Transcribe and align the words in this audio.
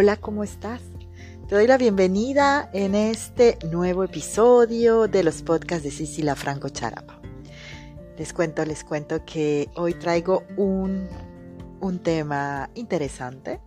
Hola, 0.00 0.16
¿cómo 0.16 0.44
estás? 0.44 0.80
Te 1.48 1.56
doy 1.56 1.66
la 1.66 1.76
bienvenida 1.76 2.70
en 2.72 2.94
este 2.94 3.58
nuevo 3.68 4.04
episodio 4.04 5.08
de 5.08 5.24
los 5.24 5.42
podcasts 5.42 5.82
de 5.82 5.90
Cecilia 5.90 6.36
Franco 6.36 6.68
Charapa. 6.68 7.20
Les 8.16 8.32
cuento, 8.32 8.64
les 8.64 8.84
cuento 8.84 9.24
que 9.24 9.68
hoy 9.74 9.94
traigo 9.94 10.44
un, 10.56 11.08
un 11.80 11.98
tema 11.98 12.70
interesante. 12.76 13.60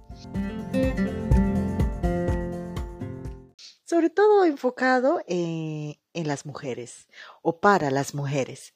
Sobre 3.84 4.10
todo 4.10 4.46
enfocado 4.46 5.22
en, 5.28 5.98
en 6.14 6.28
las 6.30 6.46
mujeres 6.46 7.10
o 7.42 7.60
para 7.60 7.92
las 7.92 8.16
mujeres. 8.16 8.74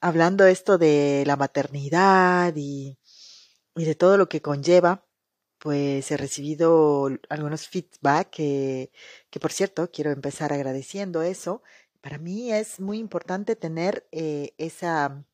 hablando 0.00 0.46
esto 0.46 0.78
de 0.78 1.24
la 1.26 1.36
maternidad 1.36 2.54
y 2.56 2.96
de 3.74 3.94
todo 3.94 4.16
lo 4.16 4.30
que 4.30 4.40
conlleva 4.40 5.03
pues 5.64 6.10
he 6.10 6.18
recibido 6.18 7.08
algunos 7.30 7.68
feedback 7.68 8.28
que, 8.28 8.90
por 9.40 9.50
cierto, 9.50 9.90
quiero 9.90 10.10
empezar 10.10 10.52
agradeciendo 10.52 11.22
eso. 11.22 11.62
Para 12.02 12.18
mí 12.18 12.52
es 12.52 12.80
muy 12.80 12.98
importante 12.98 13.56
tener 13.56 14.06
eh, 14.12 14.52
esa, 14.58 15.24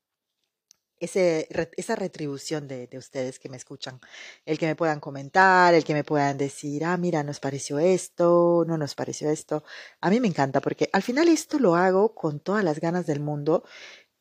ese, 1.00 1.48
esa 1.76 1.96
retribución 1.96 2.68
de, 2.68 2.86
de, 2.86 2.98
ustedes 2.98 3.40
que 3.40 3.48
me 3.48 3.56
escuchan. 3.56 4.00
El 4.46 4.56
que 4.56 4.66
me 4.66 4.76
puedan 4.76 5.00
comentar, 5.00 5.74
el 5.74 5.82
que 5.82 5.94
me 5.94 6.04
puedan 6.04 6.38
decir, 6.38 6.84
ah, 6.84 6.96
mira, 6.96 7.24
nos 7.24 7.40
pareció 7.40 7.80
esto, 7.80 8.64
no 8.68 8.78
nos 8.78 8.94
pareció 8.94 9.30
esto. 9.30 9.64
A 10.00 10.10
mí 10.10 10.20
me 10.20 10.28
encanta 10.28 10.60
porque 10.60 10.88
al 10.92 11.02
final 11.02 11.26
esto 11.28 11.58
lo 11.58 11.74
hago 11.74 12.14
con 12.14 12.38
todas 12.38 12.62
las 12.62 12.78
ganas 12.78 13.04
del 13.04 13.18
mundo 13.18 13.64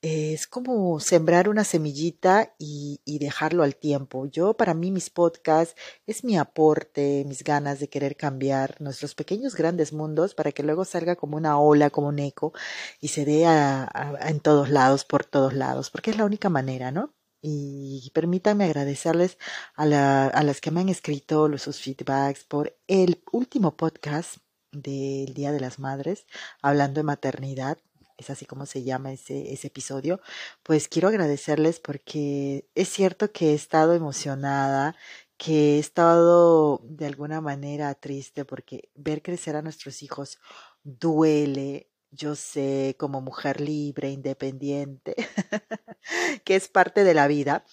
es 0.01 0.47
como 0.47 0.99
sembrar 1.01 1.49
una 1.49 1.63
semillita 1.65 2.55
y, 2.57 3.01
y, 3.03 3.19
dejarlo 3.19 3.63
al 3.63 3.75
tiempo. 3.75 4.25
Yo, 4.27 4.53
para 4.53 4.73
mí, 4.73 4.91
mis 4.91 5.09
podcasts 5.09 5.75
es 6.07 6.23
mi 6.23 6.37
aporte, 6.37 7.25
mis 7.27 7.43
ganas 7.43 7.79
de 7.79 7.89
querer 7.89 8.15
cambiar 8.15 8.79
nuestros 8.79 9.13
pequeños 9.15 9.55
grandes 9.55 9.91
mundos 9.91 10.35
para 10.35 10.51
que 10.53 10.63
luego 10.63 10.85
salga 10.85 11.15
como 11.17 11.35
una 11.37 11.59
ola, 11.59 11.89
como 11.89 12.07
un 12.07 12.19
eco 12.19 12.53
y 13.01 13.09
se 13.09 13.25
dé 13.25 13.45
a, 13.45 13.89
en 14.21 14.39
todos 14.39 14.69
lados, 14.69 15.03
por 15.05 15.25
todos 15.25 15.53
lados, 15.53 15.89
porque 15.89 16.11
es 16.11 16.17
la 16.17 16.25
única 16.25 16.49
manera, 16.49 16.91
¿no? 16.91 17.13
Y 17.41 18.11
permítanme 18.13 18.65
agradecerles 18.65 19.37
a, 19.75 19.85
la, 19.85 20.27
a 20.27 20.43
las 20.43 20.61
que 20.61 20.71
me 20.71 20.81
han 20.81 20.89
escrito 20.89 21.47
los, 21.47 21.61
sus 21.61 21.79
feedbacks 21.81 22.43
por 22.45 22.77
el 22.87 23.23
último 23.31 23.75
podcast 23.77 24.37
del 24.71 25.33
Día 25.33 25.51
de 25.51 25.59
las 25.59 25.79
Madres, 25.79 26.25
hablando 26.61 26.99
de 26.99 27.03
maternidad 27.03 27.77
es 28.19 28.29
así 28.29 28.45
como 28.45 28.65
se 28.65 28.83
llama 28.83 29.13
ese, 29.13 29.53
episodio, 29.65 30.21
pues 30.63 30.87
quiero 30.87 31.07
agradecerles 31.07 31.79
porque 31.79 32.67
es 32.75 32.89
cierto 32.89 33.31
que 33.31 33.51
he 33.51 33.53
estado 33.53 33.93
emocionada, 33.93 34.95
que 35.37 35.77
he 35.77 35.79
estado 35.79 36.81
de 36.83 37.05
alguna 37.05 37.39
manera 37.41 37.93
triste 37.95 38.45
porque 38.45 38.89
ver 38.95 39.21
crecer 39.21 39.55
a 39.55 39.61
nuestros 39.61 40.03
hijos 40.03 40.37
duele, 40.83 41.89
yo 42.11 42.35
sé, 42.35 42.95
como 42.99 43.21
mujer 43.21 43.61
libre, 43.61 44.11
independiente, 44.11 45.15
que 46.43 46.55
es 46.55 46.67
parte 46.67 47.03
de 47.03 47.13
la 47.13 47.27
vida. 47.27 47.63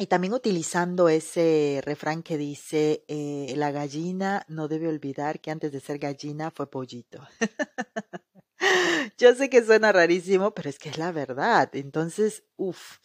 Y 0.00 0.06
también 0.06 0.32
utilizando 0.32 1.08
ese 1.08 1.80
refrán 1.84 2.22
que 2.22 2.38
dice, 2.38 3.04
eh, 3.08 3.52
la 3.56 3.72
gallina 3.72 4.44
no 4.46 4.68
debe 4.68 4.86
olvidar 4.86 5.40
que 5.40 5.50
antes 5.50 5.72
de 5.72 5.80
ser 5.80 5.98
gallina 5.98 6.52
fue 6.52 6.70
pollito. 6.70 7.20
Yo 9.18 9.34
sé 9.34 9.48
que 9.50 9.64
suena 9.64 9.92
rarísimo, 9.92 10.52
pero 10.54 10.68
es 10.68 10.78
que 10.78 10.88
es 10.90 10.98
la 10.98 11.12
verdad. 11.12 11.70
Entonces, 11.74 12.44
uff, 12.56 12.98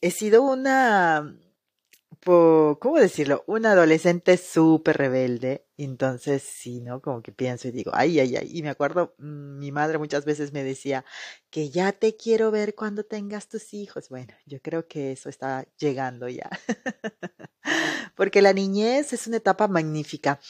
he 0.00 0.10
sido 0.10 0.42
una, 0.42 1.36
¿cómo 2.24 2.98
decirlo? 2.98 3.44
Una 3.46 3.72
adolescente 3.72 4.36
súper 4.36 4.96
rebelde. 4.98 5.66
Entonces, 5.76 6.42
sí, 6.42 6.80
¿no? 6.80 7.00
Como 7.02 7.22
que 7.22 7.32
pienso 7.32 7.68
y 7.68 7.70
digo, 7.72 7.92
ay, 7.94 8.18
ay, 8.20 8.36
ay. 8.36 8.50
Y 8.52 8.62
me 8.62 8.70
acuerdo, 8.70 9.14
mm, 9.18 9.58
mi 9.58 9.72
madre 9.72 9.98
muchas 9.98 10.24
veces 10.24 10.52
me 10.52 10.64
decía 10.64 11.04
que 11.50 11.70
ya 11.70 11.92
te 11.92 12.16
quiero 12.16 12.50
ver 12.50 12.74
cuando 12.74 13.04
tengas 13.04 13.48
tus 13.48 13.74
hijos. 13.74 14.08
Bueno, 14.08 14.34
yo 14.46 14.60
creo 14.62 14.88
que 14.88 15.12
eso 15.12 15.28
está 15.28 15.66
llegando 15.78 16.28
ya. 16.28 16.50
Porque 18.16 18.42
la 18.42 18.52
niñez 18.52 19.12
es 19.12 19.26
una 19.26 19.38
etapa 19.38 19.68
magnífica 19.68 20.40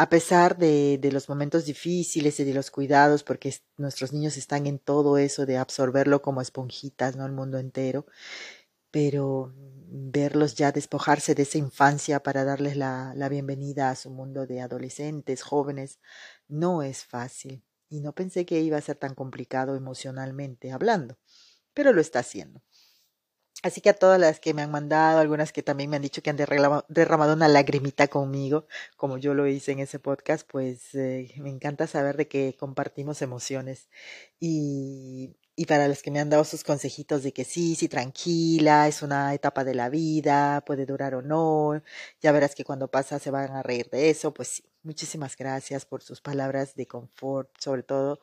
a 0.00 0.08
pesar 0.08 0.56
de, 0.56 0.98
los 1.12 1.28
momentos 1.28 1.66
difíciles 1.66 2.40
y 2.40 2.44
de 2.44 2.54
los 2.54 2.70
cuidados, 2.70 3.22
porque 3.22 3.54
nuestros 3.76 4.14
niños 4.14 4.38
están 4.38 4.66
en 4.66 4.78
todo 4.78 5.18
eso 5.18 5.44
de 5.44 5.58
absorberlo 5.58 6.22
como 6.22 6.40
esponjitas, 6.40 7.16
¿no? 7.16 7.26
El 7.26 7.32
mundo 7.32 7.58
entero, 7.58 8.06
pero 8.90 9.52
verlos 9.56 10.54
ya 10.54 10.72
despojarse 10.72 11.34
de 11.34 11.42
esa 11.42 11.58
infancia 11.58 12.22
para 12.22 12.44
darles 12.44 12.78
la 12.78 13.28
bienvenida 13.28 13.90
a 13.90 13.94
su 13.94 14.08
mundo 14.10 14.46
de 14.46 14.62
adolescentes, 14.62 15.42
jóvenes, 15.42 15.98
no 16.48 16.82
es 16.82 17.04
fácil. 17.04 17.62
Y 17.90 18.00
no 18.00 18.14
pensé 18.14 18.46
que 18.46 18.60
iba 18.60 18.78
a 18.78 18.80
ser 18.80 18.96
tan 18.96 19.14
complicado 19.14 19.76
emocionalmente 19.76 20.72
hablando, 20.72 21.18
pero 21.74 21.92
lo 21.92 22.00
está 22.00 22.20
haciendo. 22.20 22.62
Así 23.62 23.82
que 23.82 23.90
a 23.90 23.94
todas 23.94 24.18
las 24.18 24.40
que 24.40 24.54
me 24.54 24.62
han 24.62 24.70
mandado, 24.70 25.18
algunas 25.18 25.52
que 25.52 25.62
también 25.62 25.90
me 25.90 25.96
han 25.96 26.02
dicho 26.02 26.22
que 26.22 26.30
han 26.30 26.36
derramado 26.36 27.34
una 27.34 27.46
lagrimita 27.48 28.08
conmigo, 28.08 28.66
como 28.96 29.18
yo 29.18 29.34
lo 29.34 29.46
hice 29.46 29.72
en 29.72 29.80
ese 29.80 29.98
podcast, 29.98 30.48
pues 30.50 30.94
eh, 30.94 31.34
me 31.36 31.50
encanta 31.50 31.86
saber 31.86 32.16
de 32.16 32.26
que 32.26 32.56
compartimos 32.58 33.20
emociones. 33.20 33.90
Y, 34.38 35.36
y 35.56 35.66
para 35.66 35.88
los 35.88 36.02
que 36.02 36.10
me 36.10 36.20
han 36.20 36.30
dado 36.30 36.44
sus 36.44 36.64
consejitos 36.64 37.22
de 37.22 37.32
que 37.34 37.44
sí, 37.44 37.74
sí, 37.74 37.86
tranquila, 37.88 38.88
es 38.88 39.02
una 39.02 39.34
etapa 39.34 39.62
de 39.62 39.74
la 39.74 39.90
vida, 39.90 40.62
puede 40.64 40.86
durar 40.86 41.14
o 41.14 41.20
no, 41.22 41.82
ya 42.22 42.32
verás 42.32 42.54
que 42.54 42.64
cuando 42.64 42.88
pasa 42.90 43.18
se 43.18 43.30
van 43.30 43.50
a 43.52 43.62
reír 43.62 43.90
de 43.90 44.08
eso, 44.08 44.32
pues 44.32 44.48
sí, 44.48 44.64
muchísimas 44.82 45.36
gracias 45.36 45.84
por 45.84 46.02
sus 46.02 46.22
palabras 46.22 46.74
de 46.76 46.86
confort, 46.86 47.50
sobre 47.58 47.82
todo 47.82 48.20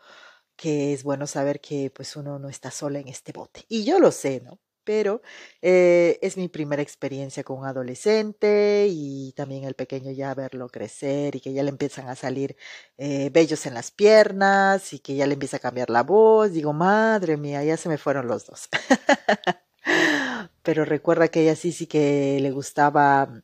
que 0.56 0.94
es 0.94 1.04
bueno 1.04 1.28
saber 1.28 1.62
que 1.62 1.92
pues 1.92 2.16
uno 2.16 2.40
no 2.40 2.50
está 2.50 2.72
sola 2.72 3.00
en 3.00 3.08
este 3.08 3.32
bote. 3.34 3.66
Y 3.70 3.86
yo 3.86 4.00
lo 4.00 4.12
sé, 4.12 4.42
¿no? 4.44 4.60
Pero 4.88 5.22
eh, 5.62 6.18
es 6.22 6.38
mi 6.38 6.48
primera 6.48 6.82
experiencia 6.82 7.44
con 7.44 7.60
un 7.60 7.66
adolescente 7.66 8.88
y 8.90 9.34
también 9.34 9.66
el 9.66 9.74
pequeño 9.74 10.12
ya 10.12 10.34
verlo 10.34 10.70
crecer 10.70 11.36
y 11.36 11.42
que 11.42 11.52
ya 11.52 11.62
le 11.64 11.72
empiezan 11.72 12.08
a 12.08 12.16
salir 12.16 12.56
eh, 12.98 13.30
vellos 13.34 13.66
en 13.66 13.74
las 13.74 13.92
piernas 13.92 14.94
y 14.94 15.00
que 15.00 15.16
ya 15.16 15.28
le 15.28 15.34
empieza 15.34 15.58
a 15.58 15.60
cambiar 15.60 15.90
la 15.90 16.04
voz. 16.04 16.54
Digo, 16.54 16.72
madre 16.72 17.36
mía, 17.36 17.66
ya 17.66 17.76
se 17.76 17.90
me 17.90 17.98
fueron 17.98 18.28
los 18.28 18.46
dos. 18.46 18.70
pero 20.64 20.86
recuerda 20.86 21.28
que 21.28 21.42
ella 21.42 21.58
sí, 21.58 21.74
sí 21.74 21.86
que 21.88 22.40
le 22.42 22.52
gustaba 22.52 23.44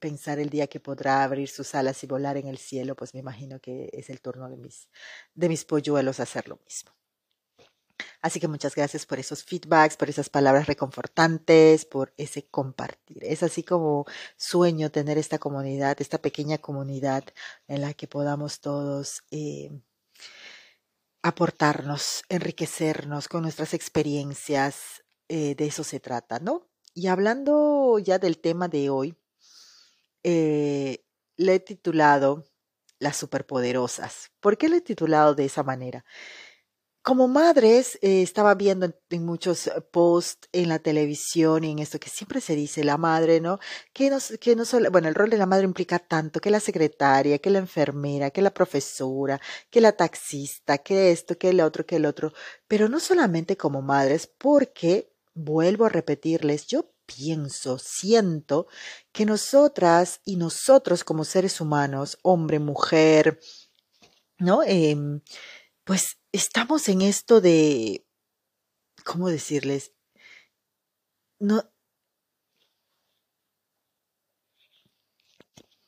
pensar 0.00 0.38
el 0.38 0.50
día 0.50 0.66
que 0.66 0.80
podrá 0.80 1.24
abrir 1.24 1.48
sus 1.48 1.74
alas 1.74 2.04
y 2.04 2.06
volar 2.06 2.36
en 2.36 2.48
el 2.48 2.58
cielo, 2.58 2.94
pues 2.94 3.14
me 3.14 3.20
imagino 3.20 3.58
que 3.58 3.88
es 3.94 4.10
el 4.10 4.20
turno 4.20 4.50
de 4.50 4.58
mis, 4.58 4.90
de 5.34 5.48
mis 5.48 5.64
polluelos 5.64 6.20
hacer 6.20 6.46
lo 6.48 6.58
mismo. 6.58 6.92
Así 8.20 8.40
que 8.40 8.48
muchas 8.48 8.74
gracias 8.74 9.06
por 9.06 9.18
esos 9.18 9.44
feedbacks, 9.44 9.96
por 9.96 10.08
esas 10.08 10.28
palabras 10.28 10.66
reconfortantes, 10.66 11.84
por 11.84 12.12
ese 12.16 12.46
compartir. 12.46 13.18
Es 13.22 13.42
así 13.42 13.62
como 13.62 14.06
sueño 14.36 14.90
tener 14.90 15.18
esta 15.18 15.38
comunidad, 15.38 16.00
esta 16.00 16.18
pequeña 16.18 16.58
comunidad 16.58 17.24
en 17.68 17.82
la 17.82 17.94
que 17.94 18.08
podamos 18.08 18.60
todos 18.60 19.22
eh, 19.30 19.70
aportarnos, 21.22 22.22
enriquecernos 22.28 23.28
con 23.28 23.42
nuestras 23.42 23.74
experiencias. 23.74 25.04
Eh, 25.28 25.54
de 25.54 25.66
eso 25.66 25.84
se 25.84 26.00
trata, 26.00 26.38
¿no? 26.38 26.68
Y 26.94 27.08
hablando 27.08 27.98
ya 27.98 28.18
del 28.18 28.38
tema 28.38 28.68
de 28.68 28.90
hoy, 28.90 29.16
eh, 30.22 31.04
le 31.36 31.54
he 31.54 31.60
titulado 31.60 32.44
Las 32.98 33.16
superpoderosas. 33.16 34.30
¿Por 34.40 34.56
qué 34.56 34.68
le 34.68 34.76
he 34.76 34.80
titulado 34.80 35.34
de 35.34 35.46
esa 35.46 35.62
manera? 35.62 36.04
Como 37.04 37.28
madres, 37.28 37.98
eh, 38.00 38.22
estaba 38.22 38.54
viendo 38.54 38.86
en, 39.10 39.24
muchos 39.26 39.66
eh, 39.66 39.72
posts 39.92 40.48
en 40.52 40.70
la 40.70 40.78
televisión 40.78 41.62
y 41.62 41.72
en 41.72 41.78
esto 41.80 42.00
que 42.00 42.08
siempre 42.08 42.40
se 42.40 42.56
dice 42.56 42.82
la 42.82 42.96
madre, 42.96 43.40
¿no? 43.42 43.58
Que 43.92 44.08
no, 44.08 44.16
que 44.40 44.56
no 44.56 44.64
solo, 44.64 44.90
bueno, 44.90 45.08
el 45.08 45.14
rol 45.14 45.28
de 45.28 45.36
la 45.36 45.44
madre 45.44 45.66
implica 45.66 45.98
tanto 45.98 46.40
que 46.40 46.50
la 46.50 46.60
secretaria, 46.60 47.38
que 47.40 47.50
la 47.50 47.58
enfermera, 47.58 48.30
que 48.30 48.40
la 48.40 48.54
profesora, 48.54 49.38
que 49.70 49.82
la 49.82 49.92
taxista, 49.92 50.78
que 50.78 51.12
esto, 51.12 51.36
que 51.36 51.50
el 51.50 51.60
otro, 51.60 51.84
que 51.84 51.96
el 51.96 52.06
otro, 52.06 52.32
pero 52.66 52.88
no 52.88 52.98
solamente 53.00 53.58
como 53.58 53.82
madres, 53.82 54.26
porque, 54.38 55.12
vuelvo 55.34 55.84
a 55.84 55.90
repetirles, 55.90 56.66
yo 56.68 56.90
pienso, 57.04 57.78
siento 57.78 58.66
que 59.12 59.26
nosotras 59.26 60.20
y 60.24 60.36
nosotros 60.36 61.04
como 61.04 61.24
seres 61.24 61.60
humanos, 61.60 62.18
hombre, 62.22 62.60
mujer, 62.60 63.40
¿no? 64.38 64.62
Eh, 64.62 64.96
pues 65.84 66.16
estamos 66.34 66.88
en 66.88 67.00
esto 67.00 67.40
de, 67.40 68.04
¿cómo 69.04 69.28
decirles? 69.28 69.92
No, 71.38 71.62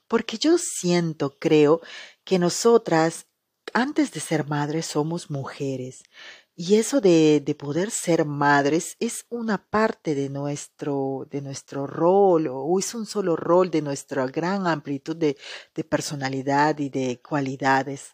porque 0.06 0.38
yo 0.38 0.56
siento, 0.58 1.37
creo, 1.38 1.81
que 2.25 2.38
nosotras, 2.38 3.26
antes 3.72 4.12
de 4.12 4.20
ser 4.20 4.46
madres, 4.46 4.87
somos 4.87 5.31
mujeres. 5.31 6.04
Y 6.54 6.76
eso 6.76 7.00
de, 7.00 7.42
de, 7.44 7.54
poder 7.56 7.90
ser 7.90 8.25
madres 8.25 8.96
es 9.00 9.26
una 9.28 9.69
parte 9.69 10.14
de 10.14 10.31
nuestro, 10.31 11.26
de 11.28 11.42
nuestro 11.42 11.88
rol, 11.88 12.46
o 12.49 12.78
es 12.78 12.94
un 12.94 13.04
solo 13.04 13.34
rol 13.34 13.70
de 13.70 13.82
nuestra 13.82 14.26
gran 14.26 14.69
amplitud 14.69 15.16
de, 15.16 15.37
de 15.75 15.84
personalidad 15.84 16.78
y 16.78 16.88
de 16.88 17.20
cualidades. 17.20 18.12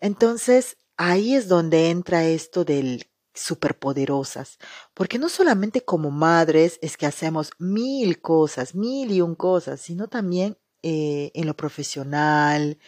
Entonces, 0.00 0.78
ahí 1.00 1.34
es 1.34 1.48
donde 1.48 1.88
entra 1.88 2.26
esto 2.26 2.64
del 2.64 3.06
superpoderosas, 3.32 4.58
porque 4.92 5.18
no 5.18 5.30
solamente 5.30 5.82
como 5.82 6.10
madres 6.10 6.78
es 6.82 6.98
que 6.98 7.06
hacemos 7.06 7.52
mil 7.58 8.20
cosas, 8.20 8.74
mil 8.74 9.10
y 9.10 9.22
un 9.22 9.34
cosas, 9.34 9.80
sino 9.80 10.08
también 10.08 10.58
eh, 10.82 11.30
en 11.34 11.46
lo 11.46 11.56
profesional, 11.56 12.78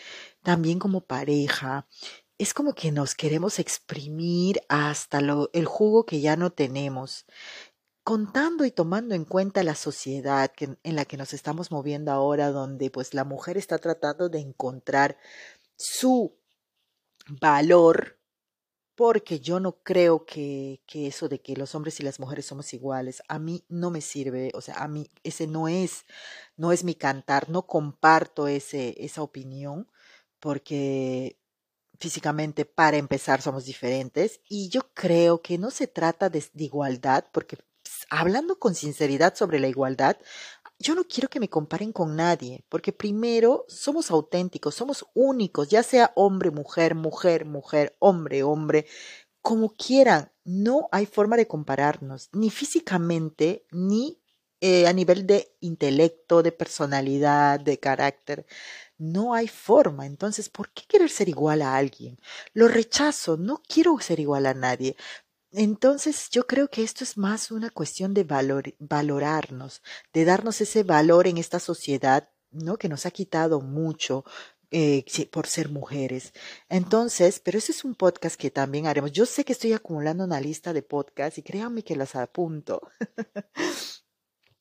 también 0.42 0.78
como 0.78 1.06
pareja, 1.06 1.88
es 2.36 2.52
como 2.52 2.74
que 2.74 2.92
nos 2.92 3.14
queremos 3.14 3.58
exprimir 3.58 4.60
hasta 4.68 5.22
lo, 5.22 5.48
el 5.54 5.64
jugo 5.64 6.04
que 6.04 6.20
ya 6.20 6.36
no 6.36 6.50
tenemos, 6.52 7.24
contando 8.04 8.66
y 8.66 8.72
tomando 8.72 9.14
en 9.14 9.24
cuenta 9.24 9.62
la 9.62 9.74
sociedad 9.74 10.52
en 10.58 10.96
la 10.96 11.06
que 11.06 11.16
nos 11.16 11.32
estamos 11.32 11.70
moviendo 11.70 12.12
ahora, 12.12 12.50
donde 12.50 12.90
pues 12.90 13.14
la 13.14 13.24
mujer 13.24 13.56
está 13.56 13.78
tratando 13.78 14.28
de 14.28 14.40
encontrar 14.40 15.16
su 15.76 16.41
valor, 17.28 18.18
porque 18.94 19.40
yo 19.40 19.60
no 19.60 19.82
creo 19.82 20.26
que, 20.26 20.82
que 20.86 21.06
eso 21.06 21.28
de 21.28 21.40
que 21.40 21.56
los 21.56 21.74
hombres 21.74 21.98
y 22.00 22.02
las 22.02 22.20
mujeres 22.20 22.46
somos 22.46 22.72
iguales, 22.74 23.22
a 23.28 23.38
mí 23.38 23.64
no 23.68 23.90
me 23.90 24.00
sirve, 24.00 24.50
o 24.54 24.60
sea, 24.60 24.76
a 24.82 24.88
mí 24.88 25.08
ese 25.24 25.46
no 25.46 25.68
es, 25.68 26.04
no 26.56 26.72
es 26.72 26.84
mi 26.84 26.94
cantar, 26.94 27.48
no 27.48 27.66
comparto 27.66 28.48
ese, 28.48 28.94
esa 29.04 29.22
opinión, 29.22 29.88
porque 30.40 31.38
físicamente, 32.02 32.64
para 32.64 32.96
empezar, 32.96 33.40
somos 33.40 33.64
diferentes. 33.64 34.40
Y 34.48 34.68
yo 34.68 34.92
creo 34.92 35.40
que 35.40 35.56
no 35.56 35.70
se 35.70 35.86
trata 35.86 36.28
de, 36.28 36.44
igualdad, 36.56 37.26
porque 37.32 37.56
pues, 37.56 38.06
hablando 38.10 38.58
con 38.58 38.74
sinceridad 38.74 39.36
sobre 39.36 39.60
la 39.60 39.68
igualdad, 39.68 40.16
yo 40.82 40.94
no 40.94 41.04
quiero 41.04 41.28
que 41.30 41.40
me 41.40 41.48
comparen 41.48 41.92
con 41.92 42.16
nadie, 42.16 42.64
porque 42.68 42.92
primero 42.92 43.64
somos 43.68 44.10
auténticos, 44.10 44.74
somos 44.74 45.06
únicos, 45.14 45.68
ya 45.68 45.82
sea 45.82 46.12
hombre, 46.16 46.50
mujer, 46.50 46.94
mujer, 46.94 47.44
mujer, 47.46 47.96
hombre, 48.00 48.42
hombre, 48.42 48.86
como 49.42 49.74
quieran. 49.76 50.32
No 50.44 50.88
hay 50.92 51.06
forma 51.06 51.36
de 51.36 51.46
compararnos, 51.46 52.28
ni 52.32 52.50
físicamente, 52.50 53.66
ni 53.70 54.20
eh, 54.60 54.86
a 54.88 54.92
nivel 54.92 55.26
de 55.26 55.56
intelecto, 55.60 56.42
de 56.42 56.52
personalidad, 56.52 57.60
de 57.60 57.78
carácter. 57.78 58.46
No 58.98 59.34
hay 59.34 59.48
forma. 59.48 60.06
Entonces, 60.06 60.48
¿por 60.48 60.70
qué 60.72 60.84
querer 60.88 61.10
ser 61.10 61.28
igual 61.28 61.62
a 61.62 61.76
alguien? 61.76 62.18
Lo 62.54 62.68
rechazo, 62.68 63.36
no 63.36 63.62
quiero 63.68 63.98
ser 64.00 64.20
igual 64.20 64.46
a 64.46 64.54
nadie. 64.54 64.96
Entonces, 65.52 66.28
yo 66.30 66.46
creo 66.46 66.68
que 66.68 66.82
esto 66.82 67.04
es 67.04 67.16
más 67.18 67.50
una 67.50 67.70
cuestión 67.70 68.14
de 68.14 68.24
valor, 68.24 68.74
valorarnos, 68.78 69.82
de 70.12 70.24
darnos 70.24 70.60
ese 70.60 70.82
valor 70.82 71.26
en 71.26 71.38
esta 71.38 71.60
sociedad, 71.60 72.30
¿no? 72.50 72.78
Que 72.78 72.88
nos 72.88 73.04
ha 73.06 73.10
quitado 73.10 73.60
mucho, 73.60 74.24
eh, 74.70 75.04
por 75.30 75.46
ser 75.46 75.68
mujeres. 75.68 76.32
Entonces, 76.70 77.40
pero 77.40 77.58
ese 77.58 77.72
es 77.72 77.84
un 77.84 77.94
podcast 77.94 78.36
que 78.36 78.50
también 78.50 78.86
haremos. 78.86 79.12
Yo 79.12 79.26
sé 79.26 79.44
que 79.44 79.52
estoy 79.52 79.74
acumulando 79.74 80.24
una 80.24 80.40
lista 80.40 80.72
de 80.72 80.82
podcasts 80.82 81.38
y 81.38 81.42
créanme 81.42 81.84
que 81.84 81.96
las 81.96 82.16
apunto. 82.16 82.80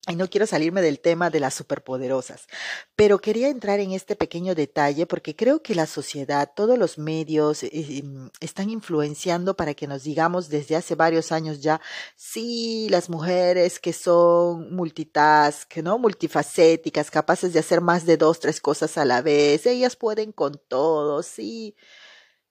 Y 0.09 0.15
no 0.15 0.27
quiero 0.31 0.47
salirme 0.47 0.81
del 0.81 0.99
tema 0.99 1.29
de 1.29 1.39
las 1.39 1.53
superpoderosas, 1.53 2.47
pero 2.95 3.19
quería 3.19 3.49
entrar 3.49 3.79
en 3.79 3.91
este 3.91 4.15
pequeño 4.15 4.55
detalle 4.55 5.05
porque 5.05 5.35
creo 5.35 5.61
que 5.61 5.75
la 5.75 5.85
sociedad, 5.85 6.51
todos 6.55 6.75
los 6.75 6.97
medios 6.97 7.61
eh, 7.61 7.69
em, 7.71 8.31
están 8.39 8.71
influenciando 8.71 9.55
para 9.55 9.75
que 9.75 9.85
nos 9.85 10.03
digamos 10.03 10.49
desde 10.49 10.75
hace 10.75 10.95
varios 10.95 11.31
años 11.31 11.61
ya, 11.61 11.81
sí, 12.15 12.87
las 12.89 13.11
mujeres 13.11 13.79
que 13.79 13.93
son 13.93 14.73
multitask, 14.75 15.77
¿no? 15.77 15.99
Multifacéticas, 15.99 17.11
capaces 17.11 17.53
de 17.53 17.59
hacer 17.59 17.79
más 17.81 18.07
de 18.07 18.17
dos, 18.17 18.39
tres 18.39 18.59
cosas 18.59 18.97
a 18.97 19.05
la 19.05 19.21
vez, 19.21 19.67
ellas 19.67 19.95
pueden 19.95 20.31
con 20.31 20.59
todo, 20.67 21.21
sí 21.21 21.75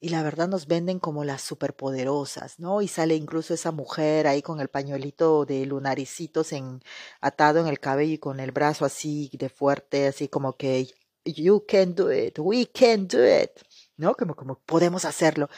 y 0.00 0.08
la 0.08 0.23
verdad 0.23 0.49
nos 0.49 0.67
venden 0.67 0.99
como 0.99 1.25
las 1.25 1.43
superpoderosas, 1.43 2.58
¿no? 2.58 2.81
Y 2.81 2.88
sale 2.88 3.14
incluso 3.17 3.52
esa 3.52 3.70
mujer 3.70 4.26
ahí 4.26 4.41
con 4.41 4.61
el 4.61 4.69
pañuelito 4.69 5.44
de 5.44 5.67
lunaricitos 5.67 6.52
en, 6.52 6.82
atado 7.20 7.61
en 7.61 7.67
el 7.67 7.81
cabello 7.81 8.14
y 8.14 8.19
con 8.19 8.41
el 8.41 8.50
brazo 8.50 8.87
así 8.87 9.31
de 9.35 9.50
fuerte, 9.50 10.06
así 10.08 10.29
como 10.29 10.56
que 10.56 10.88
you 11.25 11.64
can 11.67 11.94
do 11.94 12.11
it, 12.12 12.38
we 12.38 12.67
can 12.67 13.06
do 13.08 13.19
it, 13.25 13.50
¿no? 13.97 14.14
Como, 14.14 14.35
como 14.35 14.58
podemos 14.61 15.05
hacerlo. 15.05 15.50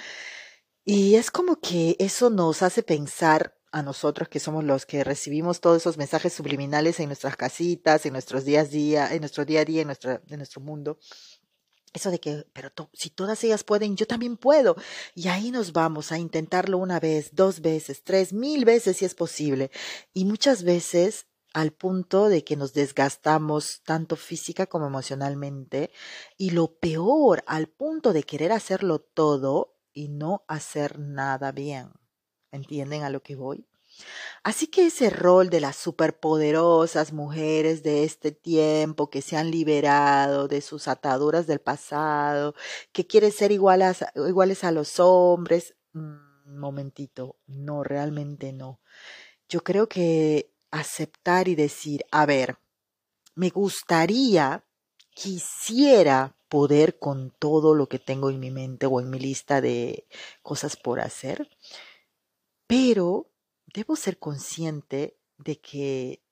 Y 0.84 1.14
es 1.14 1.30
como 1.30 1.60
que 1.60 1.96
eso 2.00 2.28
nos 2.28 2.62
hace 2.62 2.82
pensar 2.82 3.54
a 3.70 3.82
nosotros 3.82 4.28
que 4.28 4.40
somos 4.40 4.64
los 4.64 4.86
que 4.86 5.04
recibimos 5.04 5.60
todos 5.60 5.78
esos 5.78 5.96
mensajes 5.96 6.32
subliminales 6.32 7.00
en 7.00 7.06
nuestras 7.06 7.36
casitas, 7.36 8.04
en 8.04 8.12
nuestros 8.12 8.44
días 8.44 8.70
día, 8.70 9.12
en 9.14 9.20
nuestro 9.20 9.44
día 9.44 9.60
a 9.60 9.64
día, 9.64 9.82
en 9.82 9.86
nuestro, 9.86 10.20
en 10.28 10.36
nuestro 10.36 10.60
mundo 10.60 10.98
eso 11.92 12.10
de 12.10 12.20
que, 12.20 12.46
pero 12.52 12.70
si 12.92 13.10
todas 13.10 13.42
ellas 13.44 13.64
pueden, 13.64 13.96
yo 13.96 14.06
también 14.06 14.36
puedo. 14.36 14.76
Y 15.14 15.28
ahí 15.28 15.50
nos 15.50 15.72
vamos 15.72 16.12
a 16.12 16.18
intentarlo 16.18 16.78
una 16.78 17.00
vez, 17.00 17.34
dos 17.34 17.60
veces, 17.60 18.02
tres, 18.02 18.32
mil 18.32 18.64
veces 18.64 18.98
si 18.98 19.04
es 19.04 19.14
posible. 19.14 19.70
Y 20.14 20.24
muchas 20.24 20.62
veces 20.62 21.26
al 21.52 21.72
punto 21.72 22.28
de 22.28 22.44
que 22.44 22.56
nos 22.56 22.72
desgastamos 22.72 23.82
tanto 23.84 24.16
física 24.16 24.66
como 24.66 24.86
emocionalmente. 24.86 25.90
Y 26.38 26.50
lo 26.50 26.78
peor, 26.78 27.44
al 27.46 27.68
punto 27.68 28.12
de 28.12 28.22
querer 28.22 28.52
hacerlo 28.52 29.00
todo 29.00 29.76
y 29.92 30.08
no 30.08 30.44
hacer 30.48 30.98
nada 30.98 31.52
bien. 31.52 31.90
¿Entienden 32.50 33.02
a 33.02 33.10
lo 33.10 33.22
que 33.22 33.36
voy? 33.36 33.66
Así 34.44 34.66
que 34.66 34.86
ese 34.86 35.08
rol 35.08 35.50
de 35.50 35.60
las 35.60 35.76
superpoderosas 35.76 37.12
mujeres 37.12 37.82
de 37.82 38.04
este 38.04 38.32
tiempo 38.32 39.08
que 39.08 39.22
se 39.22 39.36
han 39.36 39.50
liberado 39.50 40.48
de 40.48 40.60
sus 40.60 40.88
ataduras 40.88 41.46
del 41.46 41.60
pasado, 41.60 42.54
que 42.92 43.06
quieren 43.06 43.30
ser 43.30 43.52
iguales, 43.52 44.04
iguales 44.16 44.64
a 44.64 44.72
los 44.72 44.98
hombres, 44.98 45.76
un 45.94 46.16
mm, 46.46 46.58
momentito, 46.58 47.36
no, 47.46 47.84
realmente 47.84 48.52
no. 48.52 48.80
Yo 49.48 49.62
creo 49.62 49.88
que 49.88 50.50
aceptar 50.72 51.48
y 51.48 51.54
decir, 51.54 52.04
a 52.10 52.26
ver, 52.26 52.58
me 53.34 53.50
gustaría, 53.50 54.64
quisiera 55.14 56.34
poder 56.48 56.98
con 56.98 57.30
todo 57.38 57.74
lo 57.74 57.88
que 57.88 57.98
tengo 57.98 58.30
en 58.30 58.40
mi 58.40 58.50
mente 58.50 58.86
o 58.86 59.00
en 59.00 59.08
mi 59.10 59.18
lista 59.18 59.60
de 59.60 60.06
cosas 60.42 60.76
por 60.76 61.00
hacer, 61.00 61.48
pero 62.66 63.31
debo 63.74 63.96
ser 63.96 64.18
consciente 64.18 65.16
de 65.38 65.60
que 65.60 66.22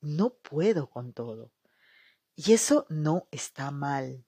no 0.00 0.30
puedo 0.30 0.88
con 0.88 1.12
todo. 1.12 1.52
Y 2.36 2.52
eso 2.52 2.86
no 2.88 3.28
está 3.30 3.70
mal. 3.70 4.24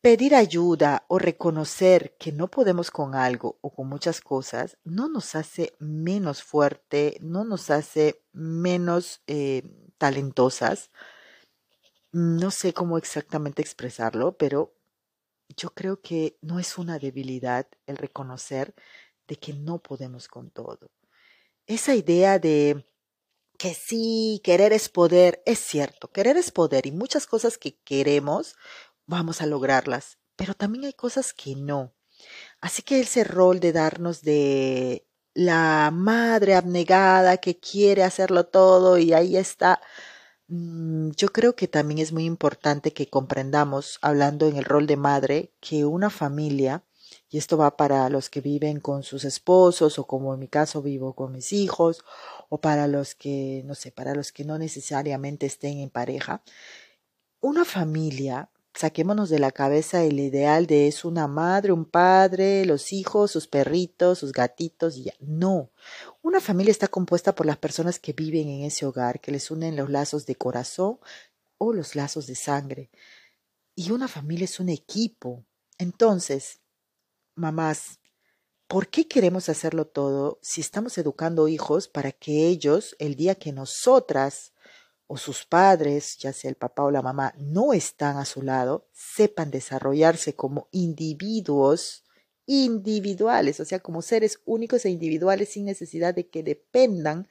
Pedir 0.00 0.36
ayuda 0.36 1.04
o 1.08 1.18
reconocer 1.18 2.16
que 2.18 2.30
no 2.30 2.48
podemos 2.48 2.90
con 2.92 3.16
algo 3.16 3.58
o 3.62 3.74
con 3.74 3.88
muchas 3.88 4.20
cosas 4.20 4.78
no 4.84 5.08
nos 5.08 5.34
hace 5.34 5.74
menos 5.80 6.42
fuerte, 6.44 7.18
no 7.20 7.44
nos 7.44 7.70
hace 7.70 8.22
menos 8.32 9.22
eh, 9.26 9.64
talentosas. 9.98 10.90
No 12.12 12.52
sé 12.52 12.72
cómo 12.72 12.96
exactamente 12.96 13.60
expresarlo, 13.60 14.36
pero 14.36 14.72
yo 15.56 15.70
creo 15.70 16.00
que 16.00 16.38
no 16.42 16.60
es 16.60 16.78
una 16.78 16.98
debilidad 16.98 17.66
el 17.86 17.96
reconocer 17.96 18.74
de 19.28 19.36
que 19.36 19.52
no 19.52 19.78
podemos 19.78 20.26
con 20.26 20.50
todo. 20.50 20.90
Esa 21.66 21.94
idea 21.94 22.38
de 22.38 22.84
que 23.58 23.74
sí, 23.74 24.40
querer 24.42 24.72
es 24.72 24.88
poder, 24.88 25.42
es 25.44 25.58
cierto, 25.58 26.10
querer 26.10 26.36
es 26.36 26.50
poder 26.50 26.86
y 26.86 26.92
muchas 26.92 27.26
cosas 27.26 27.58
que 27.58 27.76
queremos 27.84 28.56
vamos 29.06 29.42
a 29.42 29.46
lograrlas, 29.46 30.18
pero 30.36 30.54
también 30.54 30.84
hay 30.86 30.92
cosas 30.94 31.32
que 31.32 31.56
no. 31.56 31.94
Así 32.60 32.82
que 32.82 33.00
ese 33.00 33.24
rol 33.24 33.60
de 33.60 33.72
darnos 33.72 34.22
de 34.22 35.06
la 35.34 35.90
madre 35.92 36.54
abnegada 36.54 37.36
que 37.38 37.58
quiere 37.58 38.02
hacerlo 38.04 38.46
todo 38.46 38.98
y 38.98 39.12
ahí 39.12 39.36
está, 39.36 39.80
mm, 40.48 41.10
yo 41.16 41.28
creo 41.28 41.54
que 41.56 41.68
también 41.68 41.98
es 41.98 42.12
muy 42.12 42.24
importante 42.24 42.92
que 42.92 43.08
comprendamos, 43.08 43.98
hablando 44.02 44.48
en 44.48 44.56
el 44.56 44.64
rol 44.64 44.86
de 44.86 44.96
madre, 44.96 45.52
que 45.60 45.84
una 45.84 46.10
familia 46.10 46.84
y 47.30 47.38
esto 47.38 47.58
va 47.58 47.76
para 47.76 48.08
los 48.08 48.30
que 48.30 48.40
viven 48.40 48.80
con 48.80 49.02
sus 49.02 49.24
esposos 49.24 49.98
o 49.98 50.06
como 50.06 50.32
en 50.32 50.40
mi 50.40 50.48
caso 50.48 50.82
vivo 50.82 51.14
con 51.14 51.32
mis 51.32 51.52
hijos 51.52 52.04
o 52.48 52.60
para 52.60 52.86
los 52.86 53.14
que, 53.14 53.62
no 53.66 53.74
sé, 53.74 53.92
para 53.92 54.14
los 54.14 54.32
que 54.32 54.44
no 54.44 54.58
necesariamente 54.58 55.46
estén 55.46 55.78
en 55.78 55.90
pareja. 55.90 56.42
Una 57.40 57.66
familia, 57.66 58.50
saquémonos 58.74 59.28
de 59.28 59.38
la 59.40 59.52
cabeza 59.52 60.02
el 60.04 60.18
ideal 60.20 60.66
de 60.66 60.88
es 60.88 61.04
una 61.04 61.28
madre, 61.28 61.72
un 61.72 61.84
padre, 61.84 62.64
los 62.64 62.92
hijos, 62.92 63.30
sus 63.30 63.46
perritos, 63.46 64.18
sus 64.18 64.32
gatitos 64.32 64.96
y 64.96 65.04
ya. 65.04 65.14
No. 65.20 65.70
Una 66.22 66.40
familia 66.40 66.70
está 66.70 66.88
compuesta 66.88 67.34
por 67.34 67.44
las 67.44 67.58
personas 67.58 67.98
que 67.98 68.14
viven 68.14 68.48
en 68.48 68.62
ese 68.64 68.86
hogar, 68.86 69.20
que 69.20 69.32
les 69.32 69.50
unen 69.50 69.76
los 69.76 69.90
lazos 69.90 70.24
de 70.24 70.36
corazón 70.36 70.98
o 71.58 71.74
los 71.74 71.94
lazos 71.94 72.26
de 72.26 72.36
sangre. 72.36 72.90
Y 73.74 73.90
una 73.90 74.08
familia 74.08 74.46
es 74.46 74.60
un 74.60 74.70
equipo. 74.70 75.44
Entonces, 75.78 76.60
mamás, 77.38 77.98
¿Por 78.68 78.88
qué 78.88 79.08
queremos 79.08 79.48
hacerlo 79.48 79.86
todo 79.86 80.38
si 80.42 80.60
estamos 80.60 80.98
educando 80.98 81.48
hijos 81.48 81.88
para 81.88 82.12
que 82.12 82.48
ellos, 82.48 82.94
el 82.98 83.14
día 83.14 83.34
que 83.34 83.50
nosotras 83.50 84.52
o 85.06 85.16
sus 85.16 85.46
padres, 85.46 86.18
ya 86.18 86.34
sea 86.34 86.50
el 86.50 86.56
papá 86.56 86.82
o 86.82 86.90
la 86.90 87.00
mamá, 87.00 87.32
no 87.38 87.72
están 87.72 88.18
a 88.18 88.26
su 88.26 88.42
lado, 88.42 88.86
sepan 88.92 89.50
desarrollarse 89.50 90.34
como 90.34 90.68
individuos 90.70 92.04
individuales, 92.44 93.58
o 93.58 93.64
sea, 93.64 93.80
como 93.80 94.02
seres 94.02 94.42
únicos 94.44 94.84
e 94.84 94.90
individuales 94.90 95.48
sin 95.48 95.64
necesidad 95.64 96.14
de 96.14 96.28
que 96.28 96.42
dependan, 96.42 97.26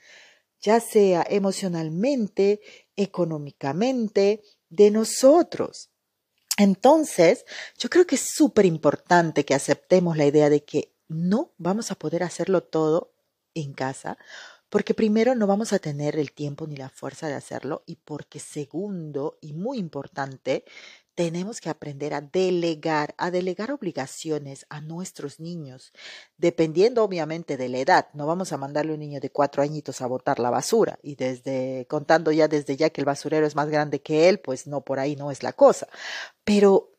ya 0.60 0.80
sea 0.80 1.24
emocionalmente, 1.30 2.62
económicamente, 2.96 4.42
de 4.70 4.90
nosotros. 4.90 5.92
Entonces, 6.58 7.46
yo 7.78 7.90
creo 7.90 8.08
que 8.08 8.16
es 8.16 8.22
súper 8.22 8.66
importante 8.66 9.46
que 9.46 9.54
aceptemos 9.54 10.18
la 10.18 10.26
idea 10.26 10.50
de 10.50 10.64
que 10.64 10.92
no 11.08 11.54
vamos 11.58 11.92
a 11.92 11.96
poder 11.96 12.24
hacerlo 12.24 12.64
todo 12.64 13.14
en 13.54 13.74
casa, 13.74 14.18
porque 14.70 14.94
primero 14.94 15.36
no 15.36 15.48
vamos 15.48 15.72
a 15.72 15.80
tener 15.80 16.18
el 16.18 16.32
tiempo 16.32 16.68
ni 16.68 16.76
la 16.76 16.90
fuerza 16.90 17.28
de 17.28 17.36
hacerlo 17.36 17.84
y 17.86 17.98
porque 17.98 18.40
segundo 18.40 19.38
y 19.40 19.54
muy 19.54 19.78
importante, 19.78 20.66
tenemos 21.18 21.62
que 21.62 21.72
aprender 21.72 22.14
a 22.14 22.22
delegar, 22.22 23.16
a 23.18 23.32
delegar 23.32 23.72
obligaciones 23.72 24.68
a 24.70 24.82
nuestros 24.82 25.40
niños, 25.40 25.92
dependiendo 26.38 27.04
obviamente 27.04 27.58
de 27.58 27.70
la 27.70 27.80
edad. 27.80 28.08
No 28.14 28.28
vamos 28.28 28.54
a 28.54 28.58
mandarle 28.58 28.92
a 28.92 28.94
un 28.94 29.00
niño 29.00 29.20
de 29.20 29.32
cuatro 29.32 29.64
añitos 29.64 30.00
a 30.02 30.06
botar 30.06 30.38
la 30.38 30.52
basura 30.52 31.00
y 31.02 31.16
desde, 31.16 31.88
contando 31.90 32.32
ya 32.32 32.48
desde 32.48 32.78
ya 32.78 32.92
que 32.92 33.02
el 33.02 33.06
basurero 33.06 33.48
es 33.48 33.56
más 33.56 33.68
grande 33.68 34.00
que 34.00 34.30
él, 34.30 34.40
pues 34.40 34.68
no, 34.68 34.82
por 34.82 35.00
ahí 35.00 35.16
no 35.16 35.32
es 35.32 35.42
la 35.42 35.54
cosa. 35.54 35.88
Pero 36.44 36.92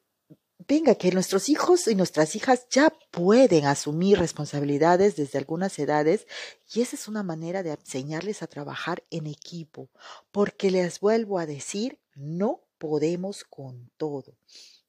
venga, 0.67 0.97
que 0.97 1.13
nuestros 1.13 1.49
hijos 1.49 1.87
y 1.87 1.95
nuestras 1.95 2.35
hijas 2.35 2.67
ya 2.71 2.93
pueden 3.13 3.67
asumir 3.67 4.19
responsabilidades 4.19 5.15
desde 5.15 5.39
algunas 5.39 5.79
edades 5.79 6.27
y 6.75 6.81
esa 6.81 6.97
es 6.97 7.07
una 7.07 7.23
manera 7.23 7.63
de 7.63 7.71
enseñarles 7.71 8.43
a 8.43 8.49
trabajar 8.49 9.05
en 9.11 9.29
equipo, 9.29 9.91
porque 10.33 10.73
les 10.73 10.99
vuelvo 10.99 11.39
a 11.39 11.47
decir, 11.47 12.01
no 12.17 12.68
podemos 12.79 13.45
con 13.45 13.91
todo. 13.97 14.37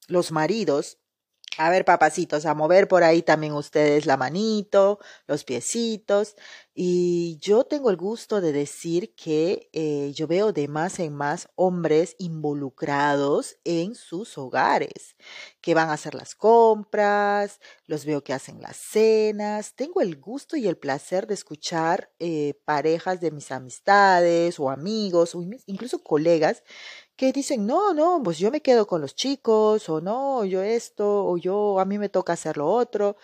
Los 0.08 0.32
maridos 0.32 0.98
a 1.60 1.70
ver, 1.70 1.84
papacitos, 1.84 2.46
a 2.46 2.54
mover 2.54 2.88
por 2.88 3.04
ahí 3.04 3.22
también 3.22 3.52
ustedes 3.52 4.06
la 4.06 4.16
manito, 4.16 5.00
los 5.28 5.44
piecitos. 5.44 6.36
Y 6.74 7.38
yo 7.42 7.66
tengo 7.66 7.90
el 7.90 7.98
gusto 7.98 8.40
de 8.40 8.54
decir 8.54 9.14
que 9.14 9.70
eh, 9.74 10.14
yo 10.16 10.26
veo 10.26 10.54
de 10.54 10.70
más 10.70 11.00
en 11.00 11.14
más 11.14 11.50
hombres 11.56 12.16
involucrados 12.18 13.58
en 13.66 13.96
sus 13.96 14.38
hogares, 14.38 15.18
que 15.60 15.74
van 15.74 15.90
a 15.90 15.94
hacer 15.94 16.16
las 16.16 16.34
compras, 16.34 17.60
los 17.88 18.06
veo 18.06 18.24
que 18.24 18.32
hacen 18.32 18.62
las 18.62 18.78
cenas. 18.78 19.76
Tengo 19.76 20.00
el 20.00 20.16
gusto 20.16 20.56
y 20.56 20.66
el 20.66 20.78
placer 20.78 21.28
de 21.28 21.34
escuchar 21.34 22.10
eh, 22.20 22.54
parejas 22.64 23.20
de 23.20 23.32
mis 23.32 23.52
amistades 23.52 24.62
o 24.62 24.70
amigos 24.70 25.36
o 25.36 25.44
incluso 25.66 26.04
colegas 26.04 26.64
que 27.20 27.34
dicen, 27.34 27.68
no, 27.68 27.94
no, 27.94 28.22
pues 28.24 28.38
yo 28.40 28.50
me 28.50 28.62
quedo 28.62 28.88
con 28.88 29.02
los 29.02 29.14
chicos, 29.14 29.90
o 29.90 30.00
no, 30.00 30.46
yo 30.46 30.62
esto, 30.64 31.26
o 31.26 31.38
yo, 31.38 31.78
a 31.80 31.84
mí 31.84 31.98
me 31.98 32.08
toca 32.08 32.32
hacer 32.32 32.56
lo 32.56 32.68
otro. 32.70 33.18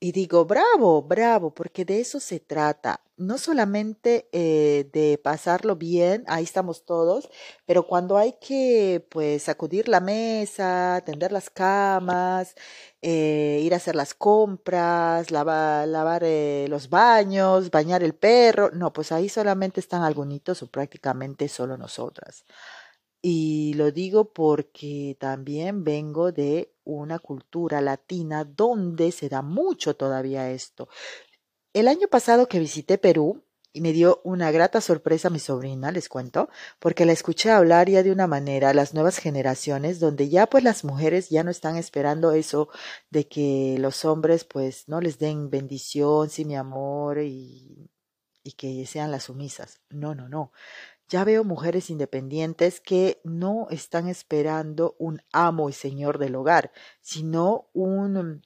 Y 0.00 0.12
digo, 0.12 0.46
bravo, 0.46 1.02
bravo, 1.02 1.52
porque 1.54 1.84
de 1.84 2.00
eso 2.00 2.18
se 2.18 2.40
trata. 2.40 3.02
No 3.18 3.36
solamente 3.38 4.28
eh, 4.32 4.88
de 4.92 5.18
pasarlo 5.22 5.76
bien, 5.76 6.24
ahí 6.28 6.44
estamos 6.44 6.86
todos, 6.86 7.28
pero 7.66 7.86
cuando 7.86 8.16
hay 8.16 8.34
que, 8.40 9.06
pues, 9.10 9.42
sacudir 9.44 9.86
la 9.88 10.00
mesa, 10.00 11.02
tender 11.04 11.30
las 11.30 11.50
camas, 11.50 12.54
eh, 13.02 13.60
ir 13.62 13.74
a 13.74 13.76
hacer 13.76 13.96
las 13.96 14.14
compras, 14.14 15.30
lavar, 15.30 15.86
lavar 15.88 16.22
eh, 16.24 16.66
los 16.70 16.88
baños, 16.88 17.70
bañar 17.70 18.02
el 18.02 18.14
perro, 18.14 18.70
no, 18.72 18.92
pues 18.94 19.12
ahí 19.12 19.28
solamente 19.28 19.78
están 19.80 20.02
algunos 20.02 20.62
o 20.62 20.66
prácticamente 20.68 21.48
solo 21.48 21.76
nosotras. 21.76 22.44
Y 23.22 23.74
lo 23.74 23.92
digo 23.92 24.32
porque 24.32 25.16
también 25.20 25.84
vengo 25.84 26.32
de 26.32 26.72
una 26.84 27.20
cultura 27.20 27.80
latina 27.80 28.44
donde 28.44 29.12
se 29.12 29.28
da 29.28 29.42
mucho 29.42 29.94
todavía 29.94 30.50
esto. 30.50 30.88
El 31.72 31.88
año 31.88 32.08
pasado 32.08 32.48
que 32.48 32.58
visité 32.58 32.98
Perú, 32.98 33.44
y 33.72 33.80
me 33.80 33.92
dio 33.92 34.20
una 34.24 34.50
grata 34.50 34.80
sorpresa 34.80 35.30
mi 35.30 35.38
sobrina, 35.38 35.92
les 35.92 36.08
cuento, 36.08 36.50
porque 36.78 37.06
la 37.06 37.12
escuché 37.12 37.50
hablar 37.50 37.88
ya 37.88 38.02
de 38.02 38.12
una 38.12 38.26
manera 38.26 38.70
a 38.70 38.74
las 38.74 38.92
nuevas 38.92 39.18
generaciones, 39.18 39.98
donde 39.98 40.28
ya 40.28 40.46
pues 40.46 40.62
las 40.64 40.84
mujeres 40.84 41.30
ya 41.30 41.42
no 41.42 41.50
están 41.50 41.76
esperando 41.76 42.32
eso 42.32 42.68
de 43.10 43.28
que 43.28 43.76
los 43.78 44.04
hombres 44.04 44.44
pues 44.44 44.88
no 44.88 45.00
les 45.00 45.18
den 45.18 45.48
bendición, 45.48 46.28
sí 46.28 46.44
mi 46.44 46.56
amor 46.56 47.20
y, 47.20 47.90
y 48.44 48.52
que 48.52 48.84
sean 48.86 49.10
las 49.10 49.24
sumisas. 49.24 49.80
No, 49.90 50.14
no, 50.14 50.28
no. 50.28 50.52
Ya 51.12 51.24
veo 51.24 51.44
mujeres 51.44 51.90
independientes 51.90 52.80
que 52.80 53.20
no 53.22 53.66
están 53.68 54.08
esperando 54.08 54.96
un 54.98 55.20
amo 55.30 55.68
y 55.68 55.74
señor 55.74 56.16
del 56.16 56.34
hogar, 56.34 56.72
sino 57.02 57.68
un, 57.74 58.40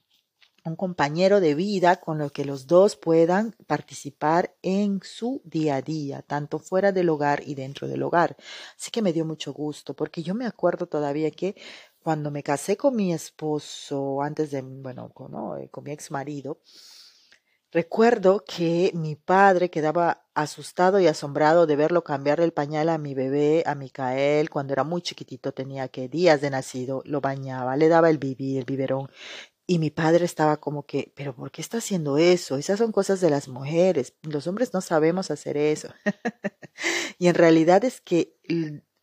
un 0.64 0.76
compañero 0.76 1.38
de 1.38 1.54
vida 1.54 2.00
con 2.00 2.20
el 2.20 2.32
que 2.32 2.44
los 2.44 2.66
dos 2.66 2.96
puedan 2.96 3.52
participar 3.68 4.56
en 4.62 5.00
su 5.04 5.42
día 5.44 5.76
a 5.76 5.82
día, 5.82 6.22
tanto 6.22 6.58
fuera 6.58 6.90
del 6.90 7.08
hogar 7.08 7.40
y 7.46 7.54
dentro 7.54 7.86
del 7.86 8.02
hogar. 8.02 8.36
Así 8.76 8.90
que 8.90 9.00
me 9.00 9.12
dio 9.12 9.24
mucho 9.24 9.52
gusto, 9.52 9.94
porque 9.94 10.24
yo 10.24 10.34
me 10.34 10.46
acuerdo 10.46 10.88
todavía 10.88 11.30
que 11.30 11.54
cuando 12.02 12.32
me 12.32 12.42
casé 12.42 12.76
con 12.76 12.96
mi 12.96 13.12
esposo, 13.12 14.22
antes 14.22 14.50
de, 14.50 14.62
bueno, 14.62 15.10
con, 15.10 15.68
con 15.68 15.84
mi 15.84 15.92
ex 15.92 16.10
marido, 16.10 16.58
Recuerdo 17.76 18.42
que 18.42 18.90
mi 18.94 19.16
padre 19.16 19.68
quedaba 19.68 20.24
asustado 20.32 20.98
y 20.98 21.08
asombrado 21.08 21.66
de 21.66 21.76
verlo 21.76 22.04
cambiar 22.04 22.40
el 22.40 22.54
pañal 22.54 22.88
a 22.88 22.96
mi 22.96 23.12
bebé, 23.12 23.64
a 23.66 23.74
Micael, 23.74 24.48
cuando 24.48 24.72
era 24.72 24.82
muy 24.82 25.02
chiquitito, 25.02 25.52
tenía 25.52 25.88
que 25.88 26.08
días 26.08 26.40
de 26.40 26.48
nacido, 26.48 27.02
lo 27.04 27.20
bañaba, 27.20 27.76
le 27.76 27.88
daba 27.88 28.08
el 28.08 28.16
bibi, 28.16 28.56
el 28.56 28.64
biberón. 28.64 29.10
Y 29.66 29.78
mi 29.78 29.90
padre 29.90 30.24
estaba 30.24 30.56
como 30.56 30.86
que, 30.86 31.12
pero 31.14 31.36
¿por 31.36 31.50
qué 31.50 31.60
está 31.60 31.76
haciendo 31.76 32.16
eso? 32.16 32.56
Esas 32.56 32.78
son 32.78 32.92
cosas 32.92 33.20
de 33.20 33.28
las 33.28 33.46
mujeres. 33.46 34.14
Los 34.22 34.46
hombres 34.46 34.72
no 34.72 34.80
sabemos 34.80 35.30
hacer 35.30 35.58
eso. 35.58 35.90
y 37.18 37.28
en 37.28 37.34
realidad 37.34 37.84
es 37.84 38.00
que 38.00 38.38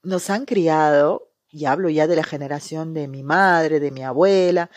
nos 0.01 0.31
han 0.31 0.45
criado, 0.45 1.31
y 1.47 1.65
hablo 1.65 1.89
ya 1.89 2.07
de 2.07 2.15
la 2.15 2.23
generación 2.23 2.95
de 2.95 3.07
mi 3.07 3.21
madre, 3.21 3.79
de 3.79 3.91
mi 3.91 4.01
abuela, 4.01 4.71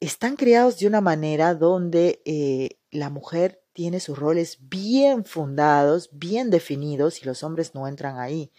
están 0.00 0.36
criados 0.36 0.78
de 0.78 0.86
una 0.86 1.00
manera 1.00 1.54
donde 1.54 2.20
eh, 2.24 2.80
la 2.96 3.10
mujer 3.10 3.62
tiene 3.72 4.00
sus 4.00 4.18
roles 4.18 4.58
bien 4.60 5.24
fundados, 5.24 6.08
bien 6.12 6.50
definidos 6.50 7.22
y 7.22 7.26
los 7.26 7.42
hombres 7.42 7.74
no 7.74 7.86
entran 7.86 8.18
ahí. 8.18 8.52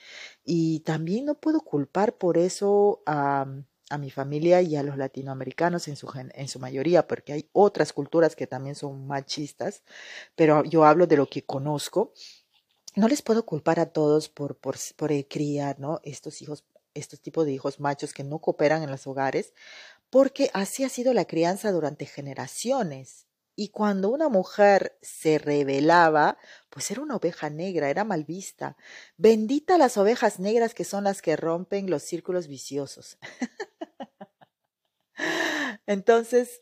Y 0.45 0.81
también 0.81 1.25
no 1.25 1.35
puedo 1.35 1.61
culpar 1.61 2.17
por 2.17 2.37
eso 2.37 3.01
a, 3.05 3.47
a 3.89 3.97
mi 3.97 4.11
familia 4.11 4.61
y 4.61 4.75
a 4.75 4.83
los 4.83 4.97
latinoamericanos 4.97 5.87
en 5.87 5.95
su, 5.95 6.11
en 6.15 6.47
su 6.47 6.59
mayoría, 6.59 7.07
porque 7.07 7.33
hay 7.33 7.49
otras 7.53 7.93
culturas 7.93 8.35
que 8.35 8.47
también 8.47 8.75
son 8.75 9.07
machistas, 9.07 9.83
pero 10.35 10.63
yo 10.63 10.85
hablo 10.85 11.07
de 11.07 11.17
lo 11.17 11.29
que 11.29 11.45
conozco. 11.45 12.13
No 12.95 13.07
les 13.07 13.21
puedo 13.21 13.45
culpar 13.45 13.79
a 13.79 13.87
todos 13.87 14.29
por, 14.29 14.57
por, 14.57 14.75
por 14.95 15.11
criar 15.27 15.77
estos 16.03 16.41
hijos, 16.41 16.65
estos 16.93 17.21
tipos 17.21 17.45
de 17.45 17.53
hijos 17.53 17.79
machos 17.79 18.13
que 18.13 18.23
no 18.23 18.39
cooperan 18.39 18.83
en 18.83 18.91
los 18.91 19.07
hogares, 19.07 19.53
porque 20.09 20.49
así 20.53 20.83
ha 20.83 20.89
sido 20.89 21.13
la 21.13 21.25
crianza 21.25 21.71
durante 21.71 22.05
generaciones. 22.05 23.26
Y 23.59 23.69
cuando 23.69 24.09
una 24.09 24.29
mujer 24.29 24.99
se 25.01 25.39
rebelaba, 25.39 26.37
pues 26.69 26.91
era 26.91 27.01
una 27.01 27.15
oveja 27.15 27.49
negra, 27.49 27.89
era 27.89 28.03
mal 28.03 28.23
vista. 28.23 28.77
Bendita 29.17 29.79
las 29.79 29.97
ovejas 29.97 30.39
negras 30.39 30.75
que 30.75 30.83
son 30.83 31.05
las 31.05 31.23
que 31.23 31.35
rompen 31.35 31.89
los 31.89 32.03
círculos 32.03 32.47
viciosos. 32.47 33.17
Entonces, 35.87 36.61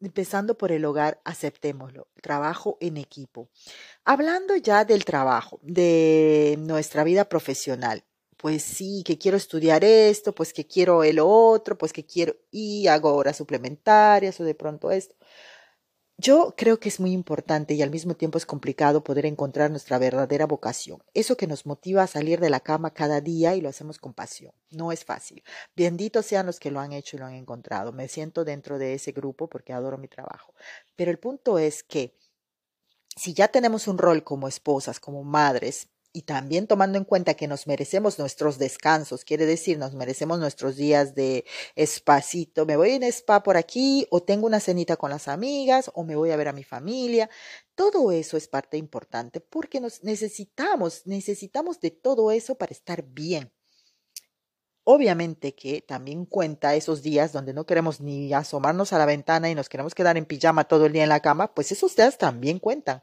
empezando 0.00 0.58
por 0.58 0.72
el 0.72 0.84
hogar, 0.86 1.20
aceptémoslo. 1.24 2.08
Trabajo 2.20 2.78
en 2.80 2.96
equipo. 2.96 3.48
Hablando 4.04 4.56
ya 4.56 4.84
del 4.84 5.04
trabajo, 5.04 5.60
de 5.62 6.56
nuestra 6.58 7.04
vida 7.04 7.28
profesional. 7.28 8.04
Pues 8.38 8.64
sí, 8.64 9.04
que 9.06 9.18
quiero 9.18 9.36
estudiar 9.36 9.84
esto, 9.84 10.34
pues 10.34 10.52
que 10.52 10.66
quiero 10.66 11.04
el 11.04 11.20
otro, 11.20 11.78
pues 11.78 11.92
que 11.92 12.04
quiero 12.04 12.34
y 12.50 12.88
hago 12.88 13.14
horas 13.14 13.36
suplementarias 13.36 14.40
o 14.40 14.44
de 14.44 14.56
pronto 14.56 14.90
esto. 14.90 15.14
Yo 16.16 16.54
creo 16.56 16.78
que 16.78 16.88
es 16.88 17.00
muy 17.00 17.10
importante 17.10 17.74
y 17.74 17.82
al 17.82 17.90
mismo 17.90 18.14
tiempo 18.14 18.38
es 18.38 18.46
complicado 18.46 19.02
poder 19.02 19.26
encontrar 19.26 19.70
nuestra 19.70 19.98
verdadera 19.98 20.46
vocación, 20.46 21.02
eso 21.12 21.36
que 21.36 21.48
nos 21.48 21.66
motiva 21.66 22.04
a 22.04 22.06
salir 22.06 22.38
de 22.38 22.50
la 22.50 22.60
cama 22.60 22.94
cada 22.94 23.20
día 23.20 23.56
y 23.56 23.60
lo 23.60 23.68
hacemos 23.68 23.98
con 23.98 24.14
pasión. 24.14 24.52
No 24.70 24.92
es 24.92 25.04
fácil. 25.04 25.42
Benditos 25.74 26.26
sean 26.26 26.46
los 26.46 26.60
que 26.60 26.70
lo 26.70 26.78
han 26.78 26.92
hecho 26.92 27.16
y 27.16 27.18
lo 27.18 27.26
han 27.26 27.34
encontrado. 27.34 27.92
Me 27.92 28.06
siento 28.06 28.44
dentro 28.44 28.78
de 28.78 28.94
ese 28.94 29.10
grupo 29.10 29.48
porque 29.48 29.72
adoro 29.72 29.98
mi 29.98 30.06
trabajo. 30.06 30.54
Pero 30.94 31.10
el 31.10 31.18
punto 31.18 31.58
es 31.58 31.82
que 31.82 32.16
si 33.16 33.34
ya 33.34 33.48
tenemos 33.48 33.88
un 33.88 33.98
rol 33.98 34.22
como 34.22 34.46
esposas, 34.46 35.00
como 35.00 35.24
madres, 35.24 35.88
y 36.16 36.22
también 36.22 36.68
tomando 36.68 36.96
en 36.96 37.02
cuenta 37.02 37.34
que 37.34 37.48
nos 37.48 37.66
merecemos 37.66 38.20
nuestros 38.20 38.56
descansos, 38.56 39.24
quiere 39.24 39.46
decir, 39.46 39.78
nos 39.78 39.94
merecemos 39.94 40.38
nuestros 40.38 40.76
días 40.76 41.16
de 41.16 41.44
espacito, 41.74 42.64
me 42.66 42.76
voy 42.76 42.92
en 42.92 43.02
spa 43.02 43.42
por 43.42 43.56
aquí 43.56 44.06
o 44.10 44.22
tengo 44.22 44.46
una 44.46 44.60
cenita 44.60 44.96
con 44.96 45.10
las 45.10 45.26
amigas 45.26 45.90
o 45.92 46.04
me 46.04 46.14
voy 46.14 46.30
a 46.30 46.36
ver 46.36 46.46
a 46.46 46.52
mi 46.52 46.62
familia. 46.62 47.28
Todo 47.74 48.12
eso 48.12 48.36
es 48.36 48.46
parte 48.46 48.76
importante 48.76 49.40
porque 49.40 49.80
nos 49.80 50.04
necesitamos, 50.04 51.04
necesitamos 51.04 51.80
de 51.80 51.90
todo 51.90 52.30
eso 52.30 52.54
para 52.54 52.70
estar 52.70 53.02
bien. 53.02 53.50
Obviamente 54.84 55.54
que 55.54 55.80
también 55.80 56.26
cuenta 56.26 56.76
esos 56.76 57.02
días 57.02 57.32
donde 57.32 57.54
no 57.54 57.64
queremos 57.66 58.00
ni 58.00 58.32
asomarnos 58.34 58.92
a 58.92 58.98
la 58.98 59.06
ventana 59.06 59.50
y 59.50 59.54
nos 59.54 59.70
queremos 59.70 59.94
quedar 59.94 60.16
en 60.16 60.26
pijama 60.26 60.64
todo 60.64 60.86
el 60.86 60.92
día 60.92 61.02
en 61.02 61.08
la 61.08 61.20
cama, 61.20 61.54
pues 61.54 61.72
esos 61.72 61.96
días 61.96 62.18
también 62.18 62.58
cuentan. 62.58 63.02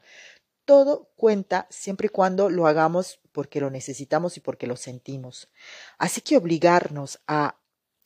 Todo 0.64 1.10
cuenta 1.16 1.66
siempre 1.70 2.06
y 2.06 2.10
cuando 2.10 2.48
lo 2.48 2.66
hagamos 2.66 3.20
porque 3.32 3.60
lo 3.60 3.70
necesitamos 3.70 4.36
y 4.36 4.40
porque 4.40 4.66
lo 4.66 4.76
sentimos. 4.76 5.50
Así 5.98 6.20
que 6.20 6.36
obligarnos 6.36 7.20
a 7.26 7.58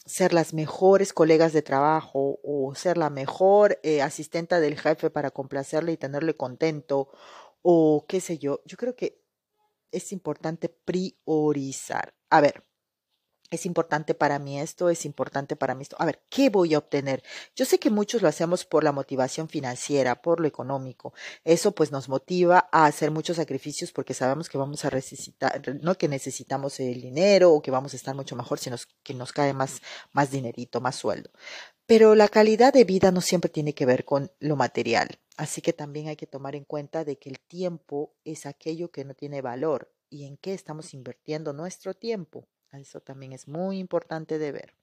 ser 0.07 0.33
las 0.33 0.55
mejores 0.55 1.13
colegas 1.13 1.53
de 1.53 1.63
trabajo 1.63 2.39
o 2.43 2.75
ser 2.75 2.97
la 2.97 3.11
mejor 3.11 3.79
eh, 3.83 4.03
asistenta 4.03 4.61
del 4.61 4.79
jefe 4.79 5.11
para 5.11 5.33
complacerle 5.33 5.93
y 5.93 5.97
tenerle 5.97 6.35
contento 6.35 7.11
o 7.63 8.07
qué 8.09 8.21
sé 8.21 8.39
yo, 8.39 8.63
yo 8.65 8.77
creo 8.77 8.95
que 8.95 9.21
es 9.91 10.13
importante 10.13 10.69
priorizar. 10.69 12.15
A 12.31 12.41
ver, 12.41 12.66
es 13.51 13.65
importante 13.67 14.15
para 14.15 14.39
mí 14.39 14.61
esto, 14.61 14.91
es 14.91 15.05
importante 15.05 15.57
para 15.57 15.75
mí 15.75 15.83
esto. 15.83 15.97
A 15.99 16.07
ver, 16.07 16.21
¿qué 16.29 16.51
voy 16.51 16.75
a 16.75 16.79
obtener? 16.79 17.23
Yo 17.55 17.65
sé 17.65 17.79
que 17.79 17.91
muchos 17.91 18.23
lo 18.23 18.29
hacemos 18.29 18.65
por 18.65 18.83
la 18.83 18.93
motivación 18.93 19.49
financiera, 19.49 20.21
por 20.21 20.41
lo 20.41 20.49
económico. 20.49 21.15
Eso 21.45 21.73
pues 21.73 21.93
nos 21.93 22.09
motiva 22.09 22.69
a 22.73 22.87
hacer 22.87 23.11
muchos 23.11 23.37
sacrificios 23.37 23.93
porque 23.93 24.15
sabemos 24.15 24.49
que 24.49 24.59
vamos 24.59 24.85
a 24.85 24.91
necesitar, 24.91 25.63
no 25.83 25.97
que 25.97 26.09
necesitamos 26.09 26.81
el 26.81 27.01
dinero 27.01 27.53
o 27.53 27.63
que 27.63 27.71
vamos 27.71 27.93
a 27.93 27.97
estar 27.97 28.15
mucho 28.15 28.35
mejor 28.35 28.59
si 28.59 28.71
nos, 28.71 28.87
que 29.03 29.15
nos 29.15 29.33
cae 29.33 29.53
más, 29.53 29.81
más 30.13 30.31
dinerito, 30.31 30.81
más 30.81 30.97
sueldo. 30.97 31.31
Pero 31.87 32.17
la 32.17 32.29
calidad 32.29 32.73
de 32.73 32.83
vida 32.83 33.13
no 33.13 33.21
siempre 33.21 33.49
tiene 33.49 33.75
que 33.75 33.87
ver 33.87 34.05
con 34.05 34.33
lo 34.41 34.57
material. 34.57 35.21
Así 35.37 35.61
que 35.61 35.73
también 35.73 36.09
hay 36.09 36.17
que 36.17 36.27
tomar 36.27 36.57
en 36.57 36.65
cuenta 36.65 37.05
de 37.05 37.17
que 37.17 37.29
el 37.29 37.39
tiempo 37.39 38.13
es 38.25 38.45
aquello 38.47 38.91
que 38.91 39.05
no 39.05 39.15
tiene 39.15 39.41
valor 39.41 39.93
y 40.11 40.25
en 40.25 40.37
qué 40.37 40.53
estamos 40.53 40.95
invirtiendo 40.95 41.53
nuestro 41.53 41.95
tiempo. 41.95 42.49
Eso 42.79 43.01
también 43.01 43.33
es 43.33 43.49
muy 43.49 43.79
importante 43.79 44.39
de 44.39 44.53
ver. 44.53 44.75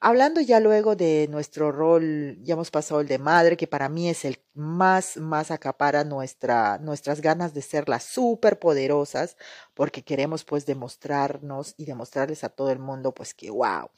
Hablando 0.00 0.40
ya 0.40 0.60
luego 0.60 0.94
de 0.94 1.26
nuestro 1.28 1.72
rol, 1.72 2.38
ya 2.42 2.54
hemos 2.54 2.70
pasado 2.70 3.00
el 3.00 3.08
de 3.08 3.18
madre, 3.18 3.56
que 3.56 3.66
para 3.66 3.88
mí 3.88 4.08
es 4.08 4.24
el 4.24 4.38
más, 4.54 5.16
más 5.16 5.50
acapara 5.50 6.04
nuestra, 6.04 6.78
nuestras 6.78 7.20
ganas 7.20 7.52
de 7.52 7.62
ser 7.62 7.88
las 7.88 8.14
poderosas, 8.60 9.36
porque 9.74 10.04
queremos 10.04 10.44
pues 10.44 10.66
demostrarnos 10.66 11.74
y 11.76 11.84
demostrarles 11.84 12.44
a 12.44 12.48
todo 12.48 12.70
el 12.70 12.78
mundo 12.78 13.12
pues 13.12 13.34
que 13.34 13.50
wow. 13.50 13.90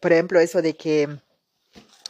Por 0.00 0.12
ejemplo, 0.12 0.40
eso 0.40 0.60
de 0.60 0.74
que 0.74 1.20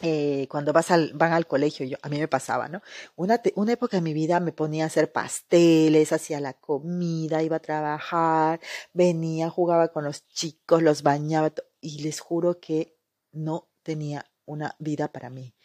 eh, 0.01 0.47
cuando 0.49 0.73
vas 0.73 0.91
al, 0.91 1.13
van 1.13 1.31
al 1.33 1.47
colegio, 1.47 1.85
yo, 1.85 1.97
a 2.01 2.09
mí 2.09 2.19
me 2.19 2.27
pasaba, 2.27 2.67
¿no? 2.67 2.81
Una, 3.15 3.41
una 3.55 3.73
época 3.73 3.97
de 3.97 4.01
mi 4.01 4.13
vida 4.13 4.39
me 4.39 4.51
ponía 4.51 4.83
a 4.83 4.87
hacer 4.87 5.11
pasteles, 5.11 6.11
hacía 6.11 6.39
la 6.41 6.53
comida, 6.53 7.43
iba 7.43 7.57
a 7.57 7.61
trabajar, 7.61 8.59
venía, 8.93 9.49
jugaba 9.49 9.89
con 9.89 10.03
los 10.03 10.27
chicos, 10.27 10.83
los 10.83 11.01
bañaba, 11.01 11.53
y 11.79 12.01
les 12.03 12.19
juro 12.19 12.59
que 12.59 12.97
no 13.31 13.69
tenía 13.83 14.25
una 14.45 14.75
vida 14.79 15.11
para 15.11 15.29
mí. 15.29 15.55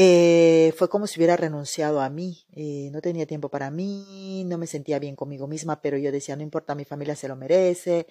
Eh, 0.00 0.72
fue 0.76 0.88
como 0.88 1.08
si 1.08 1.18
hubiera 1.18 1.36
renunciado 1.36 2.00
a 2.00 2.08
mí, 2.08 2.46
eh, 2.54 2.88
no 2.92 3.00
tenía 3.00 3.26
tiempo 3.26 3.48
para 3.48 3.68
mí, 3.72 4.44
no 4.46 4.56
me 4.56 4.68
sentía 4.68 5.00
bien 5.00 5.16
conmigo 5.16 5.48
misma, 5.48 5.82
pero 5.82 5.98
yo 5.98 6.12
decía, 6.12 6.36
no 6.36 6.44
importa, 6.44 6.76
mi 6.76 6.84
familia 6.84 7.16
se 7.16 7.26
lo 7.26 7.34
merece. 7.34 8.06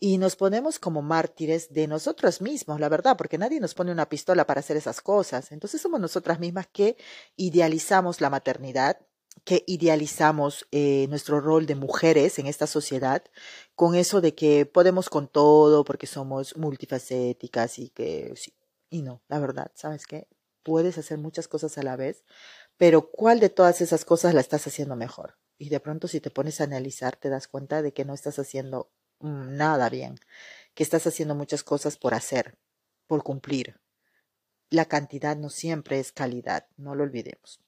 Y 0.00 0.16
nos 0.16 0.34
ponemos 0.34 0.78
como 0.78 1.02
mártires 1.02 1.70
de 1.74 1.88
nosotros 1.88 2.40
mismos, 2.40 2.80
la 2.80 2.88
verdad, 2.88 3.18
porque 3.18 3.36
nadie 3.36 3.60
nos 3.60 3.74
pone 3.74 3.92
una 3.92 4.08
pistola 4.08 4.46
para 4.46 4.60
hacer 4.60 4.78
esas 4.78 5.02
cosas. 5.02 5.52
Entonces 5.52 5.82
somos 5.82 6.00
nosotras 6.00 6.40
mismas 6.40 6.68
que 6.68 6.96
idealizamos 7.36 8.22
la 8.22 8.30
maternidad, 8.30 8.98
que 9.44 9.62
idealizamos 9.66 10.66
eh, 10.72 11.06
nuestro 11.10 11.40
rol 11.42 11.66
de 11.66 11.74
mujeres 11.74 12.38
en 12.38 12.46
esta 12.46 12.66
sociedad, 12.66 13.22
con 13.74 13.94
eso 13.94 14.22
de 14.22 14.34
que 14.34 14.64
podemos 14.64 15.10
con 15.10 15.28
todo 15.28 15.84
porque 15.84 16.06
somos 16.06 16.56
multifacéticas 16.56 17.78
y 17.78 17.90
que 17.90 18.32
sí. 18.36 18.54
Y 18.88 19.02
no, 19.02 19.20
la 19.28 19.38
verdad, 19.38 19.70
¿sabes 19.74 20.06
qué? 20.06 20.28
Puedes 20.66 20.98
hacer 20.98 21.16
muchas 21.16 21.46
cosas 21.46 21.78
a 21.78 21.84
la 21.84 21.94
vez, 21.94 22.24
pero 22.76 23.12
¿cuál 23.12 23.38
de 23.38 23.50
todas 23.50 23.80
esas 23.80 24.04
cosas 24.04 24.34
la 24.34 24.40
estás 24.40 24.66
haciendo 24.66 24.96
mejor? 24.96 25.38
Y 25.58 25.68
de 25.68 25.78
pronto 25.78 26.08
si 26.08 26.20
te 26.20 26.32
pones 26.32 26.60
a 26.60 26.64
analizar 26.64 27.14
te 27.14 27.28
das 27.28 27.46
cuenta 27.46 27.82
de 27.82 27.92
que 27.92 28.04
no 28.04 28.14
estás 28.14 28.40
haciendo 28.40 28.90
mm, 29.20 29.56
nada 29.56 29.88
bien, 29.90 30.18
que 30.74 30.82
estás 30.82 31.06
haciendo 31.06 31.36
muchas 31.36 31.62
cosas 31.62 31.96
por 31.96 32.14
hacer, 32.14 32.58
por 33.06 33.22
cumplir. 33.22 33.80
La 34.68 34.86
cantidad 34.86 35.36
no 35.36 35.50
siempre 35.50 36.00
es 36.00 36.10
calidad, 36.10 36.66
no 36.76 36.96
lo 36.96 37.04
olvidemos. 37.04 37.60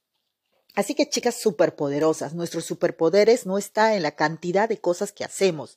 Así 0.74 0.96
que 0.96 1.08
chicas 1.08 1.40
superpoderosas, 1.40 2.34
nuestros 2.34 2.64
superpoderes 2.64 3.46
no 3.46 3.58
está 3.58 3.94
en 3.94 4.02
la 4.02 4.16
cantidad 4.16 4.68
de 4.68 4.80
cosas 4.80 5.12
que 5.12 5.22
hacemos, 5.22 5.76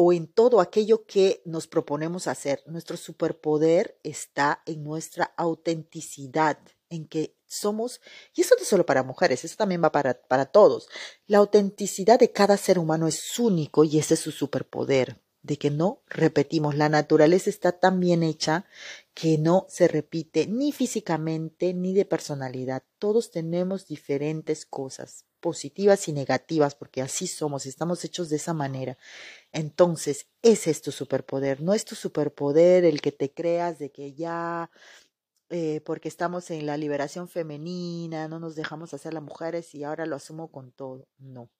o 0.00 0.12
en 0.12 0.28
todo 0.28 0.60
aquello 0.60 1.06
que 1.06 1.42
nos 1.44 1.66
proponemos 1.66 2.28
hacer. 2.28 2.62
Nuestro 2.66 2.96
superpoder 2.96 3.98
está 4.04 4.62
en 4.64 4.84
nuestra 4.84 5.34
autenticidad, 5.36 6.56
en 6.88 7.08
que 7.08 7.34
somos, 7.48 8.00
y 8.32 8.42
eso 8.42 8.54
no 8.54 8.62
es 8.62 8.68
solo 8.68 8.86
para 8.86 9.02
mujeres, 9.02 9.44
eso 9.44 9.56
también 9.56 9.82
va 9.82 9.90
para, 9.90 10.14
para 10.14 10.46
todos. 10.46 10.88
La 11.26 11.38
autenticidad 11.38 12.20
de 12.20 12.30
cada 12.30 12.56
ser 12.56 12.78
humano 12.78 13.08
es 13.08 13.40
único 13.40 13.82
y 13.82 13.98
ese 13.98 14.14
es 14.14 14.20
su 14.20 14.30
superpoder, 14.30 15.20
de 15.42 15.58
que 15.58 15.72
no 15.72 16.00
repetimos. 16.06 16.76
La 16.76 16.88
naturaleza 16.88 17.50
está 17.50 17.72
tan 17.72 17.98
bien 17.98 18.22
hecha 18.22 18.66
que 19.14 19.36
no 19.36 19.66
se 19.68 19.88
repite 19.88 20.46
ni 20.46 20.70
físicamente 20.70 21.74
ni 21.74 21.92
de 21.92 22.04
personalidad. 22.04 22.84
Todos 23.00 23.32
tenemos 23.32 23.88
diferentes 23.88 24.64
cosas, 24.64 25.24
positivas 25.40 26.08
y 26.08 26.12
negativas, 26.12 26.74
porque 26.74 27.02
así 27.02 27.26
somos, 27.26 27.66
estamos 27.66 28.04
hechos 28.04 28.28
de 28.30 28.36
esa 28.36 28.54
manera. 28.54 28.98
Entonces, 29.52 30.28
ese 30.42 30.70
es 30.70 30.82
tu 30.82 30.92
superpoder, 30.92 31.62
no 31.62 31.74
es 31.74 31.84
tu 31.84 31.94
superpoder 31.96 32.84
el 32.84 33.00
que 33.00 33.12
te 33.12 33.32
creas 33.32 33.78
de 33.78 33.90
que 33.92 34.14
ya, 34.14 34.70
eh, 35.50 35.82
porque 35.86 36.08
estamos 36.08 36.50
en 36.50 36.66
la 36.66 36.76
liberación 36.76 37.28
femenina, 37.28 38.28
no 38.28 38.40
nos 38.40 38.56
dejamos 38.56 38.94
hacer 38.94 39.14
las 39.14 39.22
mujeres 39.22 39.74
y 39.74 39.84
ahora 39.84 40.06
lo 40.06 40.16
asumo 40.16 40.50
con 40.52 40.72
todo. 40.72 41.08
No. 41.18 41.50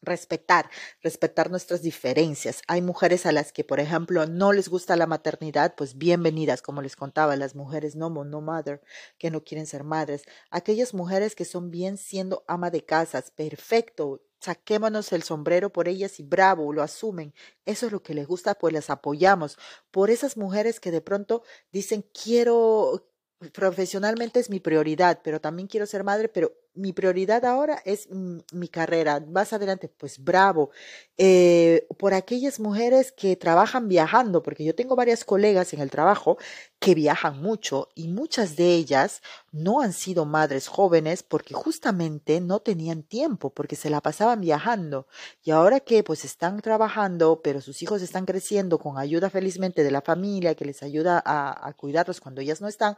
Respetar, 0.00 0.70
respetar 1.02 1.50
nuestras 1.50 1.82
diferencias. 1.82 2.62
Hay 2.68 2.82
mujeres 2.82 3.26
a 3.26 3.32
las 3.32 3.52
que, 3.52 3.64
por 3.64 3.80
ejemplo, 3.80 4.26
no 4.26 4.52
les 4.52 4.68
gusta 4.68 4.94
la 4.94 5.08
maternidad, 5.08 5.74
pues 5.76 5.98
bienvenidas, 5.98 6.62
como 6.62 6.82
les 6.82 6.94
contaba, 6.94 7.34
las 7.34 7.56
mujeres 7.56 7.96
no, 7.96 8.08
no 8.08 8.40
mother, 8.40 8.80
que 9.18 9.32
no 9.32 9.42
quieren 9.42 9.66
ser 9.66 9.82
madres. 9.82 10.22
Aquellas 10.50 10.94
mujeres 10.94 11.34
que 11.34 11.44
son 11.44 11.72
bien 11.72 11.96
siendo 11.96 12.44
ama 12.46 12.70
de 12.70 12.84
casas, 12.84 13.32
perfecto, 13.32 14.22
saquémonos 14.40 15.12
el 15.12 15.24
sombrero 15.24 15.72
por 15.72 15.88
ellas 15.88 16.20
y 16.20 16.22
bravo, 16.22 16.72
lo 16.72 16.82
asumen. 16.82 17.34
Eso 17.66 17.86
es 17.86 17.92
lo 17.92 18.00
que 18.02 18.14
les 18.14 18.28
gusta, 18.28 18.54
pues 18.54 18.72
las 18.72 18.90
apoyamos. 18.90 19.58
Por 19.90 20.10
esas 20.10 20.36
mujeres 20.36 20.78
que 20.78 20.92
de 20.92 21.00
pronto 21.00 21.42
dicen, 21.72 22.04
quiero, 22.14 23.10
profesionalmente 23.52 24.40
es 24.40 24.48
mi 24.48 24.60
prioridad, 24.60 25.20
pero 25.24 25.40
también 25.40 25.68
quiero 25.68 25.86
ser 25.86 26.04
madre, 26.04 26.28
pero 26.28 26.52
mi 26.78 26.92
prioridad 26.92 27.44
ahora 27.44 27.82
es 27.84 28.08
mi 28.10 28.68
carrera. 28.68 29.20
Más 29.20 29.52
adelante, 29.52 29.88
pues 29.88 30.22
bravo. 30.22 30.70
Eh, 31.16 31.86
por 31.98 32.14
aquellas 32.14 32.60
mujeres 32.60 33.12
que 33.12 33.36
trabajan 33.36 33.88
viajando, 33.88 34.42
porque 34.42 34.64
yo 34.64 34.74
tengo 34.74 34.96
varias 34.96 35.24
colegas 35.24 35.72
en 35.74 35.80
el 35.80 35.90
trabajo 35.90 36.38
que 36.78 36.94
viajan 36.94 37.42
mucho 37.42 37.88
y 37.96 38.06
muchas 38.06 38.54
de 38.54 38.74
ellas 38.74 39.20
no 39.50 39.80
han 39.80 39.92
sido 39.92 40.24
madres 40.24 40.68
jóvenes 40.68 41.24
porque 41.24 41.54
justamente 41.54 42.40
no 42.40 42.60
tenían 42.60 43.02
tiempo, 43.02 43.50
porque 43.50 43.74
se 43.74 43.90
la 43.90 44.00
pasaban 44.00 44.40
viajando. 44.40 45.08
Y 45.42 45.50
ahora 45.50 45.80
que 45.80 46.04
pues 46.04 46.24
están 46.24 46.60
trabajando, 46.60 47.40
pero 47.42 47.60
sus 47.60 47.82
hijos 47.82 48.00
están 48.02 48.24
creciendo 48.24 48.78
con 48.78 48.96
ayuda 48.96 49.28
felizmente 49.28 49.82
de 49.82 49.90
la 49.90 50.02
familia 50.02 50.54
que 50.54 50.64
les 50.64 50.82
ayuda 50.84 51.20
a, 51.24 51.66
a 51.66 51.72
cuidarlos 51.72 52.20
cuando 52.20 52.40
ellas 52.40 52.60
no 52.60 52.68
están, 52.68 52.96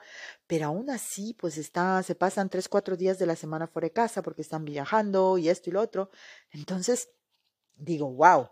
pero 0.50 0.66
aún 0.66 0.90
así 0.90 1.32
pues 1.38 1.58
está, 1.58 2.02
se 2.02 2.16
pasan 2.16 2.50
tres, 2.50 2.68
cuatro 2.68 2.96
días 2.96 3.20
de 3.20 3.26
la 3.26 3.36
semana 3.36 3.68
fuera 3.68 3.86
de 3.86 3.92
casa 3.92 4.20
porque 4.20 4.42
están 4.42 4.64
viajando 4.64 5.38
y 5.38 5.48
esto 5.48 5.70
y 5.70 5.72
lo 5.72 5.80
otro. 5.80 6.10
Entonces, 6.50 7.08
digo, 7.76 8.10
wow, 8.10 8.48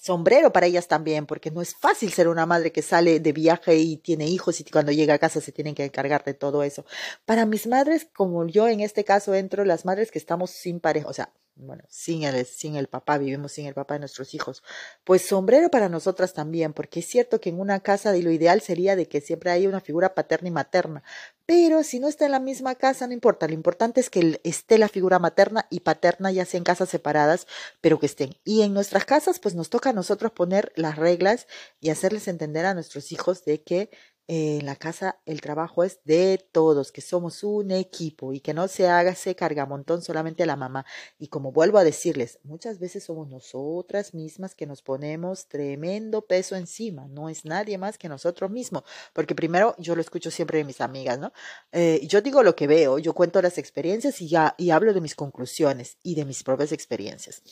sombrero 0.00 0.52
para 0.52 0.66
ellas 0.66 0.86
también, 0.86 1.26
porque 1.26 1.50
no 1.50 1.60
es 1.60 1.74
fácil 1.74 2.12
ser 2.12 2.28
una 2.28 2.46
madre 2.46 2.70
que 2.70 2.82
sale 2.82 3.18
de 3.18 3.32
viaje 3.32 3.74
y 3.78 3.96
tiene 3.96 4.28
hijos 4.28 4.60
y 4.60 4.64
cuando 4.64 4.92
llega 4.92 5.14
a 5.14 5.18
casa 5.18 5.40
se 5.40 5.50
tienen 5.50 5.74
que 5.74 5.84
encargar 5.84 6.22
de 6.22 6.34
todo 6.34 6.62
eso. 6.62 6.84
Para 7.24 7.46
mis 7.46 7.66
madres, 7.66 8.06
como 8.14 8.46
yo 8.46 8.68
en 8.68 8.78
este 8.78 9.02
caso 9.02 9.34
entro, 9.34 9.64
las 9.64 9.84
madres 9.84 10.12
que 10.12 10.20
estamos 10.20 10.52
sin 10.52 10.78
pareja, 10.78 11.08
o 11.08 11.12
sea, 11.12 11.32
bueno, 11.58 11.82
sin 11.88 12.22
el, 12.22 12.46
sin 12.46 12.76
el 12.76 12.86
papá, 12.86 13.18
vivimos 13.18 13.52
sin 13.52 13.66
el 13.66 13.74
papá 13.74 13.94
de 13.94 14.00
nuestros 14.00 14.32
hijos. 14.34 14.62
Pues 15.04 15.22
sombrero 15.22 15.70
para 15.70 15.88
nosotras 15.88 16.32
también, 16.32 16.72
porque 16.72 17.00
es 17.00 17.06
cierto 17.06 17.40
que 17.40 17.50
en 17.50 17.60
una 17.60 17.80
casa 17.80 18.12
lo 18.12 18.30
ideal 18.30 18.60
sería 18.60 18.96
de 18.96 19.06
que 19.06 19.20
siempre 19.20 19.50
haya 19.50 19.68
una 19.68 19.80
figura 19.80 20.14
paterna 20.14 20.48
y 20.48 20.52
materna, 20.52 21.02
pero 21.46 21.82
si 21.82 21.98
no 21.98 22.08
está 22.08 22.26
en 22.26 22.32
la 22.32 22.40
misma 22.40 22.74
casa, 22.74 23.06
no 23.06 23.12
importa, 23.12 23.48
lo 23.48 23.54
importante 23.54 24.00
es 24.00 24.10
que 24.10 24.40
esté 24.44 24.78
la 24.78 24.88
figura 24.88 25.18
materna 25.18 25.66
y 25.70 25.80
paterna, 25.80 26.30
ya 26.30 26.44
sea 26.44 26.58
en 26.58 26.64
casas 26.64 26.90
separadas, 26.90 27.46
pero 27.80 27.98
que 27.98 28.06
estén. 28.06 28.36
Y 28.44 28.62
en 28.62 28.74
nuestras 28.74 29.04
casas, 29.04 29.38
pues 29.38 29.54
nos 29.54 29.70
toca 29.70 29.90
a 29.90 29.94
nosotros 29.94 30.32
poner 30.32 30.72
las 30.76 30.96
reglas 30.96 31.46
y 31.80 31.90
hacerles 31.90 32.28
entender 32.28 32.66
a 32.66 32.74
nuestros 32.74 33.12
hijos 33.12 33.44
de 33.44 33.62
que 33.62 33.90
en 34.28 34.66
la 34.66 34.76
casa 34.76 35.18
el 35.24 35.40
trabajo 35.40 35.84
es 35.84 36.00
de 36.04 36.38
todos, 36.52 36.92
que 36.92 37.00
somos 37.00 37.42
un 37.42 37.70
equipo 37.70 38.34
y 38.34 38.40
que 38.40 38.52
no 38.52 38.68
se 38.68 38.86
haga 38.86 39.12
ese 39.12 39.34
cargamontón 39.34 40.02
solamente 40.02 40.42
a 40.42 40.46
la 40.46 40.54
mamá. 40.54 40.84
Y 41.18 41.28
como 41.28 41.50
vuelvo 41.50 41.78
a 41.78 41.84
decirles, 41.84 42.38
muchas 42.44 42.78
veces 42.78 43.04
somos 43.04 43.28
nosotras 43.28 44.12
mismas 44.12 44.54
que 44.54 44.66
nos 44.66 44.82
ponemos 44.82 45.48
tremendo 45.48 46.26
peso 46.26 46.56
encima, 46.56 47.08
no 47.08 47.30
es 47.30 47.46
nadie 47.46 47.78
más 47.78 47.96
que 47.96 48.10
nosotros 48.10 48.50
mismos, 48.50 48.82
porque 49.14 49.34
primero 49.34 49.74
yo 49.78 49.94
lo 49.94 50.02
escucho 50.02 50.30
siempre 50.30 50.58
de 50.58 50.64
mis 50.64 50.82
amigas, 50.82 51.18
¿no? 51.18 51.32
Eh, 51.72 52.06
yo 52.06 52.20
digo 52.20 52.42
lo 52.42 52.54
que 52.54 52.66
veo, 52.66 52.98
yo 52.98 53.14
cuento 53.14 53.40
las 53.40 53.56
experiencias 53.56 54.20
y 54.20 54.28
ya 54.28 54.54
y 54.58 54.70
hablo 54.70 54.92
de 54.92 55.00
mis 55.00 55.14
conclusiones 55.14 55.96
y 56.02 56.14
de 56.14 56.26
mis 56.26 56.42
propias 56.44 56.72
experiencias. 56.72 57.42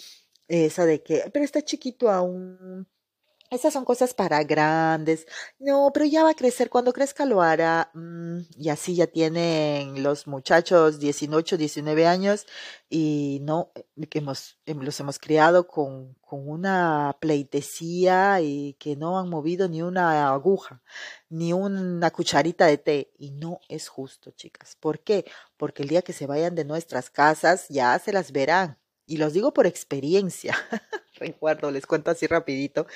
Esa 0.49 0.85
de 0.85 1.03
que, 1.03 1.31
pero 1.33 1.45
está 1.45 1.63
chiquito 1.63 2.11
aún 2.11 2.87
esas 3.51 3.73
son 3.73 3.85
cosas 3.85 4.15
para 4.15 4.43
grandes. 4.45 5.27
No, 5.59 5.91
pero 5.95 6.05
ya 6.05 6.25
va 6.25 6.31
a 6.31 6.35
crecer. 6.35 6.69
Cuando 6.71 6.93
crezca 6.93 7.25
lo 7.25 7.43
hará. 7.43 7.91
Mm, 7.95 8.41
y 8.59 8.69
así 8.71 8.97
ya 8.97 9.07
tienen 9.07 10.03
los 10.03 10.27
muchachos 10.27 10.99
18, 10.99 11.57
19 11.57 12.07
años 12.07 12.47
y 12.89 13.39
no, 13.43 13.71
eh, 13.75 14.07
que 14.09 14.19
hemos, 14.19 14.59
em, 14.67 14.81
los 14.81 14.99
hemos 15.01 15.19
criado 15.19 15.67
con, 15.67 16.15
con 16.21 16.49
una 16.49 17.17
pleitesía 17.21 18.41
y 18.41 18.75
que 18.75 18.97
no 18.97 19.19
han 19.19 19.29
movido 19.29 19.69
ni 19.69 19.83
una 19.83 20.29
aguja, 20.33 20.83
ni 21.29 21.53
una 21.53 22.11
cucharita 22.11 22.67
de 22.67 22.79
té. 22.79 23.13
Y 23.19 23.31
no 23.31 23.61
es 23.69 23.89
justo, 23.89 24.31
chicas. 24.33 24.77
¿Por 24.81 25.01
qué? 25.01 25.25
Porque 25.57 25.83
el 25.83 25.89
día 25.89 26.03
que 26.03 26.13
se 26.13 26.27
vayan 26.27 26.55
de 26.55 26.65
nuestras 26.65 27.11
casas 27.11 27.67
ya 27.69 27.99
se 27.99 28.13
las 28.13 28.33
verán. 28.33 28.79
Y 29.07 29.19
los 29.19 29.33
digo 29.33 29.53
por 29.53 29.67
experiencia. 29.67 30.57
recuerdo, 31.17 31.71
les 31.71 31.87
cuento 31.87 32.11
así 32.11 32.27
rapidito, 32.27 32.87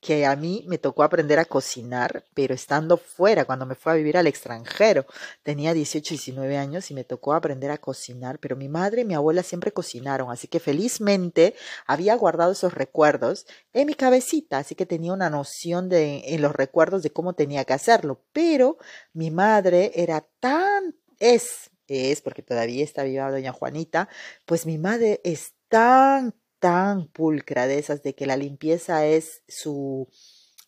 que 0.00 0.26
a 0.26 0.36
mí 0.36 0.64
me 0.68 0.78
tocó 0.78 1.02
aprender 1.02 1.38
a 1.38 1.44
cocinar, 1.44 2.24
pero 2.34 2.54
estando 2.54 2.96
fuera, 2.96 3.44
cuando 3.44 3.66
me 3.66 3.74
fui 3.74 3.92
a 3.92 3.96
vivir 3.96 4.16
al 4.16 4.26
extranjero. 4.26 5.06
Tenía 5.42 5.74
18, 5.74 6.14
19 6.14 6.56
años 6.56 6.90
y 6.90 6.94
me 6.94 7.04
tocó 7.04 7.34
aprender 7.34 7.70
a 7.70 7.78
cocinar, 7.78 8.38
pero 8.38 8.56
mi 8.56 8.68
madre 8.68 9.02
y 9.02 9.04
mi 9.04 9.14
abuela 9.14 9.42
siempre 9.42 9.72
cocinaron, 9.72 10.30
así 10.30 10.48
que 10.48 10.60
felizmente 10.60 11.54
había 11.86 12.14
guardado 12.14 12.52
esos 12.52 12.74
recuerdos 12.74 13.46
en 13.72 13.86
mi 13.86 13.94
cabecita, 13.94 14.58
así 14.58 14.74
que 14.74 14.86
tenía 14.86 15.12
una 15.12 15.30
noción 15.30 15.88
de, 15.88 16.22
en 16.26 16.42
los 16.42 16.54
recuerdos 16.54 17.02
de 17.02 17.10
cómo 17.10 17.34
tenía 17.34 17.64
que 17.64 17.72
hacerlo, 17.72 18.20
pero 18.32 18.78
mi 19.12 19.30
madre 19.30 19.92
era 19.94 20.26
tan, 20.40 20.96
es, 21.18 21.70
es, 21.88 22.20
porque 22.20 22.42
todavía 22.42 22.84
está 22.84 23.02
viva 23.02 23.30
doña 23.30 23.52
Juanita, 23.52 24.08
pues 24.46 24.66
mi 24.66 24.78
madre 24.78 25.20
es 25.24 25.54
tan, 25.68 26.34
tan 26.60 27.08
pulcra 27.08 27.66
de 27.66 27.78
esas 27.78 28.02
de 28.02 28.14
que 28.14 28.26
la 28.26 28.36
limpieza 28.36 29.06
es 29.06 29.42
su 29.48 30.08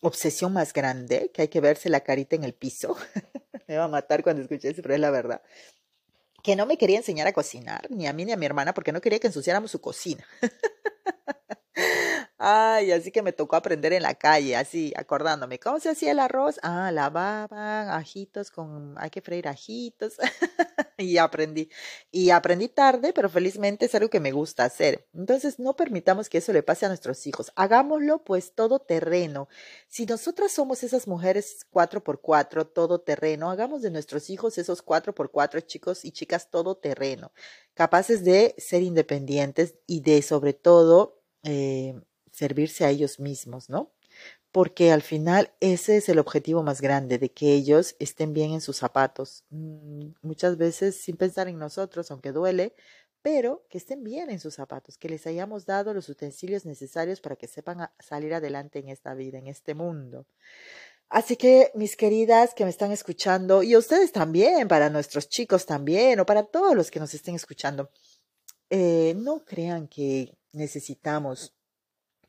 obsesión 0.01 0.51
más 0.51 0.73
grande, 0.73 1.31
que 1.33 1.43
hay 1.43 1.47
que 1.47 1.61
verse 1.61 1.87
la 1.89 2.01
carita 2.01 2.35
en 2.35 2.43
el 2.43 2.53
piso. 2.53 2.97
me 3.67 3.77
va 3.77 3.85
a 3.85 3.87
matar 3.87 4.23
cuando 4.23 4.41
escuché 4.41 4.69
eso, 4.69 4.81
pero 4.81 4.95
es 4.95 4.99
la 4.99 5.11
verdad. 5.11 5.41
Que 6.41 6.57
no 6.57 6.65
me 6.65 6.77
quería 6.77 6.97
enseñar 6.97 7.27
a 7.27 7.33
cocinar, 7.33 7.89
ni 7.89 8.05
a 8.07 8.13
mí 8.13 8.25
ni 8.25 8.33
a 8.33 8.37
mi 8.37 8.45
hermana, 8.45 8.73
porque 8.73 8.91
no 8.91 8.99
quería 8.99 9.19
que 9.19 9.27
ensuciáramos 9.27 9.71
su 9.71 9.79
cocina. 9.79 10.25
Ay, 12.45 12.91
así 12.91 13.09
que 13.09 13.21
me 13.21 13.31
tocó 13.31 13.55
aprender 13.55 13.93
en 13.93 14.03
la 14.03 14.15
calle, 14.15 14.57
así, 14.57 14.91
acordándome. 14.97 15.59
¿Cómo 15.59 15.79
se 15.79 15.89
hacía 15.89 16.11
el 16.11 16.19
arroz? 16.19 16.59
Ah, 16.61 16.91
lavaban 16.91 17.87
ajitos 17.89 18.51
con, 18.51 18.95
hay 18.97 19.09
que 19.11 19.21
freír 19.21 19.47
ajitos. 19.47 20.15
y 20.97 21.17
aprendí. 21.19 21.69
Y 22.11 22.31
aprendí 22.31 22.67
tarde, 22.67 23.13
pero 23.13 23.29
felizmente 23.29 23.85
es 23.85 23.95
algo 23.95 24.09
que 24.09 24.19
me 24.19 24.33
gusta 24.33 24.65
hacer. 24.65 25.07
Entonces, 25.13 25.57
no 25.57 25.77
permitamos 25.77 26.27
que 26.27 26.39
eso 26.39 26.51
le 26.51 26.63
pase 26.63 26.85
a 26.85 26.89
nuestros 26.89 27.25
hijos. 27.27 27.49
Hagámoslo 27.55 28.25
pues 28.25 28.53
todo 28.53 28.79
terreno. 28.79 29.47
Si 29.87 30.05
nosotras 30.05 30.51
somos 30.51 30.83
esas 30.83 31.07
mujeres 31.07 31.65
cuatro 31.69 32.03
por 32.03 32.19
cuatro, 32.19 32.67
todo 32.67 32.99
terreno, 32.99 33.51
hagamos 33.51 33.81
de 33.81 33.91
nuestros 33.91 34.29
hijos 34.29 34.57
esos 34.57 34.81
cuatro 34.81 35.15
por 35.15 35.31
cuatro 35.31 35.61
chicos 35.61 36.03
y 36.03 36.11
chicas 36.11 36.49
todo 36.49 36.75
terreno, 36.75 37.31
capaces 37.73 38.25
de 38.25 38.53
ser 38.57 38.81
independientes 38.81 39.75
y 39.87 40.01
de 40.01 40.21
sobre 40.21 40.51
todo 40.51 41.21
eh, 41.43 41.95
servirse 42.33 42.83
a 42.83 42.89
ellos 42.89 43.19
mismos, 43.19 43.69
¿no? 43.69 43.91
Porque 44.51 44.91
al 44.91 45.01
final 45.01 45.51
ese 45.59 45.97
es 45.97 46.09
el 46.09 46.19
objetivo 46.19 46.63
más 46.63 46.81
grande, 46.81 47.17
de 47.19 47.29
que 47.31 47.53
ellos 47.53 47.95
estén 47.99 48.33
bien 48.33 48.51
en 48.51 48.61
sus 48.61 48.77
zapatos. 48.77 49.43
Mm, 49.49 50.09
muchas 50.21 50.57
veces 50.57 50.99
sin 50.99 51.15
pensar 51.15 51.47
en 51.47 51.59
nosotros, 51.59 52.11
aunque 52.11 52.31
duele, 52.31 52.73
pero 53.21 53.65
que 53.69 53.77
estén 53.77 54.03
bien 54.03 54.29
en 54.29 54.39
sus 54.39 54.55
zapatos, 54.55 54.97
que 54.97 55.09
les 55.09 55.25
hayamos 55.27 55.65
dado 55.65 55.93
los 55.93 56.09
utensilios 56.09 56.65
necesarios 56.65 57.21
para 57.21 57.35
que 57.35 57.47
sepan 57.47 57.89
salir 57.99 58.33
adelante 58.33 58.79
en 58.79 58.89
esta 58.89 59.13
vida, 59.13 59.37
en 59.37 59.47
este 59.47 59.75
mundo. 59.75 60.25
Así 61.09 61.35
que, 61.37 61.71
mis 61.75 61.95
queridas 61.95 62.53
que 62.55 62.63
me 62.63 62.71
están 62.71 62.91
escuchando, 62.91 63.61
y 63.61 63.75
ustedes 63.75 64.11
también, 64.11 64.67
para 64.67 64.89
nuestros 64.89 65.29
chicos 65.29 65.65
también, 65.65 66.19
o 66.19 66.25
para 66.25 66.43
todos 66.43 66.75
los 66.75 66.89
que 66.89 66.99
nos 66.99 67.13
estén 67.13 67.35
escuchando, 67.35 67.91
eh, 68.69 69.13
no 69.15 69.45
crean 69.45 69.87
que 69.87 70.35
necesitamos 70.51 71.53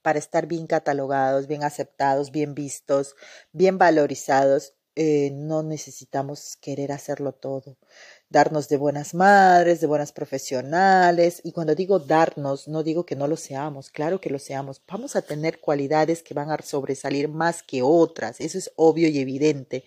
para 0.04 0.18
estar 0.18 0.46
bien 0.46 0.66
catalogados, 0.66 1.46
bien 1.46 1.64
aceptados, 1.64 2.30
bien 2.30 2.54
vistos, 2.54 3.16
bien 3.52 3.78
valorizados. 3.78 4.74
Eh, 4.96 5.30
no 5.32 5.62
necesitamos 5.62 6.56
querer 6.60 6.92
hacerlo 6.92 7.32
todo, 7.32 7.78
darnos 8.28 8.68
de 8.68 8.76
buenas 8.76 9.14
madres, 9.14 9.80
de 9.80 9.86
buenas 9.86 10.12
profesionales. 10.12 11.40
Y 11.42 11.52
cuando 11.52 11.74
digo 11.74 11.98
darnos, 12.00 12.68
no 12.68 12.82
digo 12.82 13.06
que 13.06 13.16
no 13.16 13.26
lo 13.26 13.36
seamos, 13.36 13.90
claro 13.90 14.20
que 14.20 14.28
lo 14.28 14.38
seamos. 14.38 14.82
Vamos 14.86 15.16
a 15.16 15.22
tener 15.22 15.58
cualidades 15.60 16.22
que 16.22 16.34
van 16.34 16.50
a 16.50 16.58
sobresalir 16.58 17.28
más 17.28 17.62
que 17.62 17.82
otras, 17.82 18.40
eso 18.40 18.58
es 18.58 18.70
obvio 18.76 19.08
y 19.08 19.18
evidente 19.18 19.84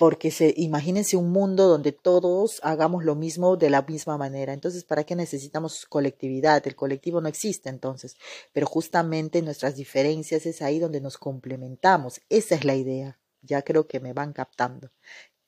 porque 0.00 0.30
se, 0.30 0.54
imagínense 0.56 1.18
un 1.18 1.30
mundo 1.30 1.68
donde 1.68 1.92
todos 1.92 2.58
hagamos 2.62 3.04
lo 3.04 3.16
mismo 3.16 3.58
de 3.58 3.68
la 3.68 3.82
misma 3.82 4.16
manera. 4.16 4.54
Entonces, 4.54 4.82
¿para 4.82 5.04
qué 5.04 5.14
necesitamos 5.14 5.84
colectividad? 5.84 6.66
El 6.66 6.74
colectivo 6.74 7.20
no 7.20 7.28
existe 7.28 7.68
entonces, 7.68 8.16
pero 8.54 8.66
justamente 8.66 9.42
nuestras 9.42 9.76
diferencias 9.76 10.46
es 10.46 10.62
ahí 10.62 10.78
donde 10.78 11.02
nos 11.02 11.18
complementamos. 11.18 12.22
Esa 12.30 12.54
es 12.54 12.64
la 12.64 12.76
idea. 12.76 13.20
Ya 13.42 13.60
creo 13.60 13.88
que 13.88 14.00
me 14.00 14.14
van 14.14 14.32
captando. 14.32 14.90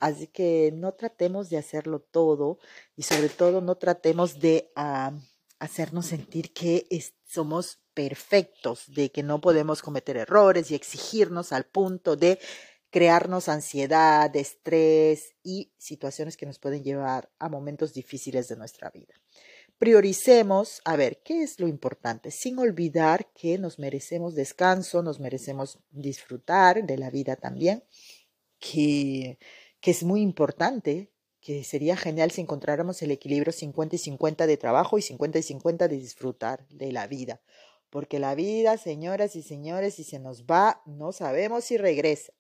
Así 0.01 0.27
que 0.27 0.71
no 0.77 0.93
tratemos 0.93 1.49
de 1.49 1.57
hacerlo 1.57 2.01
todo 2.01 2.59
y 2.95 3.05
sobre 3.05 3.31
todo 3.31 3.63
no 3.63 3.77
tratemos 3.77 4.39
de 4.39 4.71
hacernos 5.61 6.05
sentir 6.05 6.53
que 6.53 6.87
somos 7.25 7.79
perfectos, 7.95 8.85
de 8.89 9.11
que 9.11 9.23
no 9.23 9.41
podemos 9.41 9.81
cometer 9.81 10.19
errores 10.19 10.71
y 10.71 10.75
exigirnos 10.75 11.53
al 11.53 11.65
punto 11.65 12.17
de 12.17 12.39
crearnos 12.93 13.49
ansiedad, 13.49 14.37
estrés 14.37 15.35
y 15.43 15.73
situaciones 15.79 16.37
que 16.37 16.45
nos 16.45 16.59
pueden 16.59 16.85
llevar 16.85 17.31
a 17.39 17.49
momentos 17.49 17.95
difíciles 17.95 18.49
de 18.49 18.57
nuestra 18.57 18.91
vida. 18.91 19.15
Prioricemos, 19.79 20.83
a 20.85 20.95
ver, 20.95 21.23
¿qué 21.25 21.43
es 21.43 21.59
lo 21.59 21.69
importante? 21.69 22.31
Sin 22.31 22.59
olvidar 22.59 23.33
que 23.33 23.57
nos 23.57 23.79
merecemos 23.79 24.35
descanso, 24.35 25.03
nos 25.03 25.21
merecemos 25.21 25.79
disfrutar 25.91 26.85
de 26.85 26.99
la 26.99 27.09
vida 27.09 27.35
también, 27.35 27.83
que, 28.61 29.39
que 29.81 29.91
es 29.91 30.05
muy 30.05 30.21
importante, 30.21 31.11
que 31.41 31.65
sería 31.65 31.97
genial 31.97 32.31
si 32.31 32.43
encontráramos 32.43 33.01
el 33.01 33.11
equilibrio 33.11 33.53
50 33.53 33.97
y 33.97 33.99
50 33.99 34.47
de 34.47 34.57
trabajo 34.59 34.99
y 34.99 35.03
50 35.03 35.39
y 35.39 35.43
50 35.43 35.89
de 35.89 35.97
disfrutar 35.97 36.69
de 36.69 36.93
la 36.93 37.07
vida. 37.07 37.41
Porque 37.89 38.19
la 38.19 38.35
vida, 38.35 38.77
señoras 38.77 39.35
y 39.35 39.43
señores, 39.43 39.95
si 39.95 40.05
se 40.05 40.19
nos 40.19 40.45
va, 40.45 40.83
no 40.85 41.13
sabemos 41.13 41.65
si 41.65 41.79
regresa. 41.79 42.35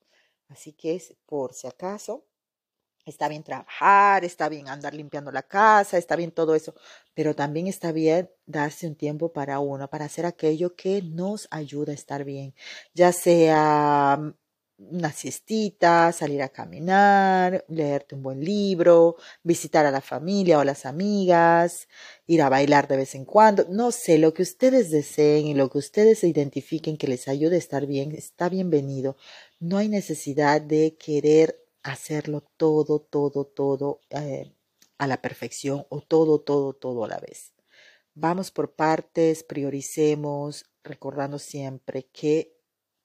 Así 0.53 0.73
que 0.75 0.95
es 0.95 1.15
por 1.27 1.55
si 1.55 1.67
acaso, 1.67 2.27
está 3.07 3.29
bien 3.29 3.43
trabajar, 3.43 4.25
está 4.25 4.49
bien 4.49 4.69
andar 4.69 4.95
limpiando 4.95 5.33
la 5.33 5.43
casa, 5.43 5.99
está 5.99 6.15
bien 6.15 6.31
todo 6.31 6.55
eso, 6.55 6.75
pero 7.15 7.35
también 7.35 7.67
está 7.67 7.91
bien 7.91 8.31
darse 8.47 8.87
un 8.87 8.95
tiempo 8.95 9.33
para 9.33 9.59
uno, 9.61 9.88
para 9.88 10.05
hacer 10.05 10.27
aquello 10.27 10.75
que 10.77 11.03
nos 11.03 11.49
ayuda 11.51 11.93
a 11.93 11.95
estar 11.95 12.25
bien, 12.25 12.55
ya 12.95 13.12
sea 13.12 14.19
mm, 14.21 14.35
una 14.91 15.12
siestita, 15.12 16.12
salir 16.12 16.43
a 16.43 16.49
caminar, 16.49 17.65
leerte 17.69 18.15
un 18.15 18.23
buen 18.23 18.45
libro, 18.45 19.17
visitar 19.43 19.87
a 19.87 19.91
la 19.91 20.01
familia 20.01 20.59
o 20.59 20.61
a 20.61 20.65
las 20.65 20.87
amigas, 20.87 21.88
ir 22.27 22.43
a 22.43 22.49
bailar 22.49 22.88
de 22.88 22.97
vez 22.97 23.15
en 23.15 23.25
cuando, 23.25 23.65
no 23.69 23.91
sé, 23.93 24.19
lo 24.19 24.35
que 24.35 24.43
ustedes 24.43 24.91
deseen 24.91 25.47
y 25.47 25.55
lo 25.55 25.71
que 25.71 25.79
ustedes 25.79 26.25
identifiquen 26.25 26.97
que 26.97 27.09
les 27.09 27.29
ayude 27.29 27.57
a 27.57 27.59
estar 27.59 27.87
bien, 27.87 28.12
está 28.12 28.49
bienvenido. 28.49 29.17
No 29.62 29.79
hay 29.79 29.88
necesidad 29.88 30.61
de 30.61 30.96
querer 30.96 31.64
hacerlo 31.85 32.42
todo, 32.57 32.98
todo, 32.98 33.44
todo 33.44 34.01
eh, 34.11 34.53
a 34.98 35.07
la 35.07 35.22
perfección 35.22 35.87
o 35.88 36.01
todo, 36.01 36.40
todo, 36.40 36.72
todo 36.72 37.05
a 37.05 37.09
la 37.09 37.18
vez. 37.18 37.53
Vamos 38.16 38.51
por 38.51 38.75
partes, 38.75 39.44
prioricemos, 39.44 40.64
recordando 40.83 41.38
siempre 41.38 42.09
que 42.12 42.57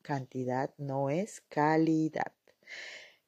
cantidad 0.02 0.74
no 0.80 1.12
es 1.12 1.44
calidad. 1.48 2.32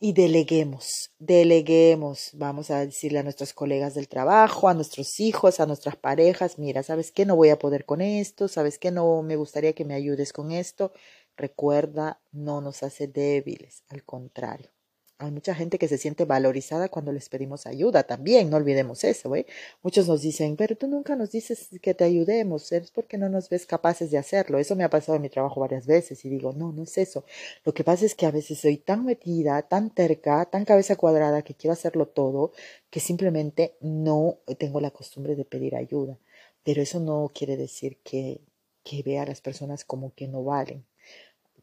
Y 0.01 0.13
deleguemos, 0.13 1.11
deleguemos, 1.19 2.29
vamos 2.33 2.71
a 2.71 2.85
decirle 2.85 3.19
a 3.19 3.23
nuestros 3.23 3.53
colegas 3.53 3.93
del 3.93 4.07
trabajo, 4.07 4.69
a 4.69 4.73
nuestros 4.73 5.19
hijos, 5.19 5.59
a 5.59 5.65
nuestras 5.65 5.97
parejas, 5.97 6.57
mira, 6.57 6.83
¿sabes 6.83 7.11
qué? 7.11 7.25
No 7.25 7.35
voy 7.35 7.49
a 7.49 7.59
poder 7.59 7.85
con 7.85 7.99
esto, 7.99 8.47
¿sabes 8.47 8.79
qué? 8.79 8.91
No 8.91 9.21
me 9.23 9.35
gustaría 9.35 9.73
que 9.73 9.83
me 9.83 9.93
ayudes 9.95 10.31
con 10.31 10.51
esto. 10.51 10.93
Recuerda, 11.39 12.19
no 12.33 12.59
nos 12.59 12.83
hace 12.83 13.07
débiles, 13.07 13.83
al 13.87 14.03
contrario. 14.03 14.71
Hay 15.19 15.31
mucha 15.31 15.55
gente 15.55 15.79
que 15.79 15.87
se 15.87 15.97
siente 15.97 16.25
valorizada 16.25 16.89
cuando 16.89 17.13
les 17.13 17.29
pedimos 17.29 17.65
ayuda 17.65 18.03
también, 18.03 18.49
no 18.49 18.57
olvidemos 18.57 19.05
eso, 19.05 19.33
¿eh? 19.37 19.45
Muchos 19.81 20.09
nos 20.09 20.21
dicen, 20.21 20.57
pero 20.57 20.75
tú 20.75 20.87
nunca 20.89 21.15
nos 21.15 21.31
dices 21.31 21.69
que 21.81 21.93
te 21.93 22.03
ayudemos, 22.03 22.73
es 22.73 22.91
porque 22.91 23.17
no 23.17 23.29
nos 23.29 23.47
ves 23.47 23.65
capaces 23.65 24.11
de 24.11 24.17
hacerlo. 24.17 24.59
Eso 24.59 24.75
me 24.75 24.83
ha 24.83 24.89
pasado 24.89 25.15
en 25.15 25.21
mi 25.21 25.29
trabajo 25.29 25.61
varias 25.61 25.87
veces 25.87 26.25
y 26.25 26.29
digo, 26.29 26.51
no, 26.51 26.73
no 26.73 26.83
es 26.83 26.97
eso. 26.97 27.23
Lo 27.63 27.73
que 27.73 27.85
pasa 27.85 28.05
es 28.05 28.15
que 28.15 28.25
a 28.25 28.31
veces 28.31 28.59
soy 28.59 28.75
tan 28.75 29.05
metida, 29.05 29.61
tan 29.61 29.91
terca, 29.91 30.43
tan 30.43 30.65
cabeza 30.65 30.97
cuadrada 30.97 31.41
que 31.41 31.55
quiero 31.55 31.71
hacerlo 31.71 32.05
todo, 32.09 32.51
que 32.89 32.99
simplemente 32.99 33.77
no 33.79 34.39
tengo 34.57 34.81
la 34.81 34.91
costumbre 34.91 35.37
de 35.37 35.45
pedir 35.45 35.77
ayuda. 35.77 36.19
Pero 36.63 36.81
eso 36.81 36.99
no 36.99 37.31
quiere 37.33 37.55
decir 37.55 37.97
que, 38.03 38.41
que 38.83 39.03
vea 39.03 39.23
a 39.23 39.25
las 39.25 39.39
personas 39.39 39.85
como 39.85 40.13
que 40.13 40.27
no 40.27 40.43
valen 40.43 40.85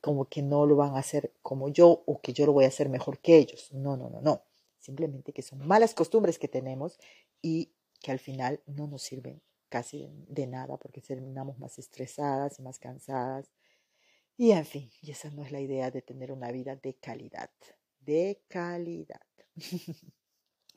como 0.07 0.29
que 0.29 0.41
no 0.41 0.67
lo 0.67 0.77
van 0.77 0.95
a 0.95 1.01
hacer 1.01 1.33
como 1.43 1.69
yo 1.69 2.05
o 2.07 2.21
que 2.21 2.33
yo 2.33 2.47
lo 2.47 2.53
voy 2.53 2.65
a 2.65 2.69
hacer 2.69 2.89
mejor 2.89 3.19
que 3.19 3.39
ellos. 3.39 3.73
No, 3.73 3.97
no, 3.97 4.09
no, 4.09 4.21
no. 4.21 4.45
Simplemente 4.79 5.33
que 5.33 5.43
son 5.43 5.67
malas 5.67 5.95
costumbres 5.95 6.39
que 6.39 6.47
tenemos 6.47 7.01
y 7.43 7.73
que 8.01 8.13
al 8.13 8.21
final 8.21 8.61
no 8.67 8.87
nos 8.87 9.03
sirven 9.03 9.43
casi 9.69 10.09
de 10.29 10.47
nada 10.47 10.77
porque 10.77 11.01
terminamos 11.01 11.59
más 11.59 11.81
estresadas 11.81 12.61
más 12.61 12.79
cansadas. 12.79 13.51
Y 14.37 14.53
en 14.53 14.65
fin, 14.65 14.93
y 15.03 15.11
esa 15.11 15.29
no 15.31 15.43
es 15.43 15.51
la 15.51 15.61
idea 15.61 15.91
de 15.91 16.03
tener 16.03 16.31
una 16.31 16.53
vida 16.53 16.77
de 16.77 16.95
calidad. 16.95 17.51
De 17.99 18.45
calidad. 18.47 19.27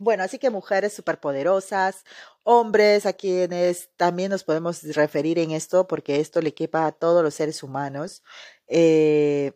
Bueno, 0.01 0.23
así 0.23 0.39
que 0.39 0.49
mujeres 0.49 0.93
superpoderosas, 0.93 2.05
hombres 2.43 3.05
a 3.05 3.12
quienes 3.12 3.89
también 3.97 4.31
nos 4.31 4.45
podemos 4.45 4.81
referir 4.95 5.38
en 5.39 5.51
esto, 5.51 5.88
porque 5.88 6.21
esto 6.21 6.41
le 6.41 6.53
quepa 6.53 6.85
a 6.85 6.93
todos 6.93 7.21
los 7.21 7.33
seres 7.33 7.63
humanos. 7.63 8.23
Eh, 8.67 9.51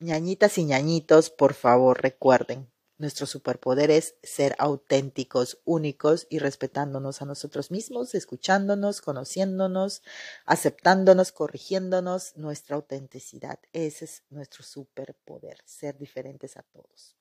ñañitas 0.00 0.58
y 0.58 0.64
ñañitos, 0.64 1.30
por 1.30 1.54
favor, 1.54 2.02
recuerden, 2.02 2.68
nuestro 2.98 3.26
superpoder 3.26 3.92
es 3.92 4.16
ser 4.24 4.56
auténticos, 4.58 5.60
únicos 5.64 6.26
y 6.30 6.40
respetándonos 6.40 7.22
a 7.22 7.26
nosotros 7.26 7.70
mismos, 7.70 8.14
escuchándonos, 8.16 9.00
conociéndonos, 9.00 10.02
aceptándonos, 10.46 11.30
corrigiéndonos, 11.30 12.36
nuestra 12.36 12.74
autenticidad. 12.74 13.60
Ese 13.72 14.06
es 14.06 14.24
nuestro 14.30 14.64
superpoder, 14.64 15.58
ser 15.64 15.96
diferentes 15.96 16.56
a 16.56 16.62
todos. 16.64 17.16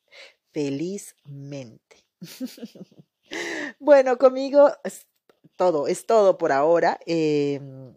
Felizmente. 0.52 2.05
bueno, 3.80 4.18
conmigo 4.18 4.72
es 4.84 5.08
todo, 5.56 5.88
es 5.88 6.06
todo 6.06 6.38
por 6.38 6.52
ahora. 6.52 7.00
Em, 7.06 7.94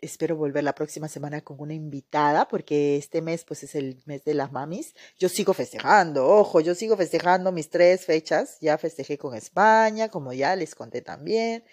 espero 0.00 0.36
volver 0.36 0.64
la 0.64 0.74
próxima 0.74 1.08
semana 1.08 1.42
con 1.42 1.60
una 1.60 1.74
invitada 1.74 2.48
porque 2.48 2.96
este 2.96 3.20
mes 3.22 3.44
pues 3.44 3.62
es 3.62 3.74
el 3.74 4.02
mes 4.06 4.24
de 4.24 4.34
las 4.34 4.52
mamis. 4.52 4.94
Yo 5.18 5.28
sigo 5.28 5.52
festejando, 5.54 6.26
ojo, 6.26 6.60
yo 6.60 6.74
sigo 6.74 6.96
festejando 6.96 7.52
mis 7.52 7.70
tres 7.70 8.04
fechas. 8.04 8.58
Ya 8.60 8.78
festejé 8.78 9.18
con 9.18 9.34
España, 9.34 10.08
como 10.08 10.32
ya 10.32 10.56
les 10.56 10.74
conté 10.74 11.02
también. 11.02 11.64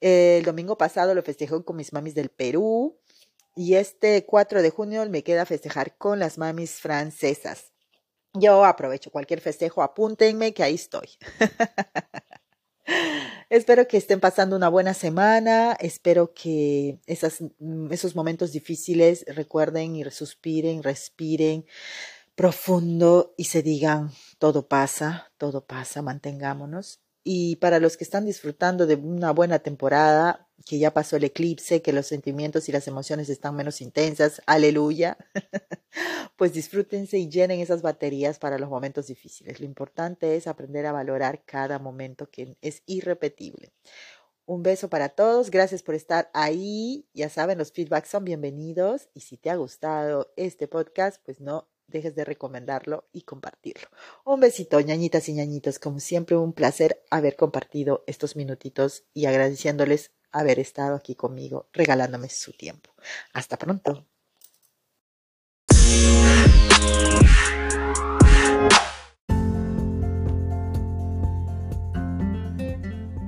el 0.00 0.44
domingo 0.44 0.76
pasado 0.78 1.14
lo 1.14 1.22
festejé 1.22 1.62
con 1.64 1.76
mis 1.76 1.92
mamis 1.92 2.14
del 2.14 2.30
Perú. 2.30 2.98
Y 3.56 3.74
este 3.76 4.26
4 4.26 4.62
de 4.62 4.70
junio 4.70 5.08
me 5.08 5.22
queda 5.22 5.46
festejar 5.46 5.96
con 5.96 6.18
las 6.18 6.38
mamis 6.38 6.80
francesas. 6.80 7.73
Yo 8.34 8.64
aprovecho 8.64 9.10
cualquier 9.10 9.40
festejo, 9.40 9.82
apúntenme 9.82 10.52
que 10.52 10.64
ahí 10.64 10.74
estoy. 10.74 11.08
espero 13.48 13.86
que 13.86 13.96
estén 13.96 14.18
pasando 14.18 14.56
una 14.56 14.68
buena 14.68 14.92
semana, 14.92 15.76
espero 15.78 16.34
que 16.34 16.98
mm, 17.60 17.92
esos 17.92 18.16
momentos 18.16 18.50
difíciles 18.50 19.24
recuerden 19.28 19.94
y 19.94 20.04
suspiren, 20.10 20.82
respiren 20.82 21.64
profundo 22.34 23.34
y 23.36 23.44
se 23.44 23.62
digan, 23.62 24.10
todo 24.38 24.66
pasa, 24.66 25.32
todo 25.38 25.64
pasa, 25.64 26.02
mantengámonos. 26.02 27.00
Y 27.22 27.56
para 27.56 27.78
los 27.78 27.96
que 27.96 28.04
están 28.04 28.26
disfrutando 28.26 28.86
de 28.86 28.96
una 28.96 29.30
buena 29.30 29.60
temporada, 29.60 30.43
que 30.66 30.78
ya 30.78 30.92
pasó 30.92 31.16
el 31.16 31.24
eclipse, 31.24 31.82
que 31.82 31.92
los 31.92 32.06
sentimientos 32.06 32.68
y 32.68 32.72
las 32.72 32.88
emociones 32.88 33.28
están 33.28 33.54
menos 33.56 33.80
intensas, 33.80 34.40
aleluya, 34.46 35.18
pues 36.36 36.52
disfrútense 36.52 37.18
y 37.18 37.28
llenen 37.28 37.60
esas 37.60 37.82
baterías 37.82 38.38
para 38.38 38.58
los 38.58 38.68
momentos 38.68 39.06
difíciles. 39.06 39.60
Lo 39.60 39.66
importante 39.66 40.36
es 40.36 40.46
aprender 40.46 40.86
a 40.86 40.92
valorar 40.92 41.44
cada 41.44 41.78
momento 41.78 42.30
que 42.30 42.56
es 42.62 42.82
irrepetible. 42.86 43.72
Un 44.46 44.62
beso 44.62 44.90
para 44.90 45.08
todos, 45.08 45.50
gracias 45.50 45.82
por 45.82 45.94
estar 45.94 46.30
ahí. 46.34 47.08
Ya 47.14 47.30
saben, 47.30 47.56
los 47.56 47.72
feedbacks 47.72 48.10
son 48.10 48.24
bienvenidos 48.24 49.08
y 49.14 49.20
si 49.20 49.38
te 49.38 49.48
ha 49.48 49.56
gustado 49.56 50.32
este 50.36 50.68
podcast, 50.68 51.22
pues 51.24 51.40
no 51.40 51.68
dejes 51.86 52.14
de 52.14 52.24
recomendarlo 52.24 53.08
y 53.12 53.22
compartirlo. 53.22 53.88
Un 54.24 54.40
besito, 54.40 54.80
ñañitas 54.80 55.28
y 55.28 55.34
ñañitos, 55.34 55.78
como 55.78 56.00
siempre 56.00 56.36
un 56.36 56.52
placer 56.52 57.02
haber 57.10 57.36
compartido 57.36 58.04
estos 58.06 58.36
minutitos 58.36 59.04
y 59.14 59.26
agradeciéndoles 59.26 60.12
haber 60.34 60.58
estado 60.58 60.96
aquí 60.96 61.14
conmigo, 61.14 61.68
regalándome 61.72 62.28
su 62.28 62.52
tiempo. 62.52 62.90
Hasta 63.32 63.56
pronto. 63.56 64.04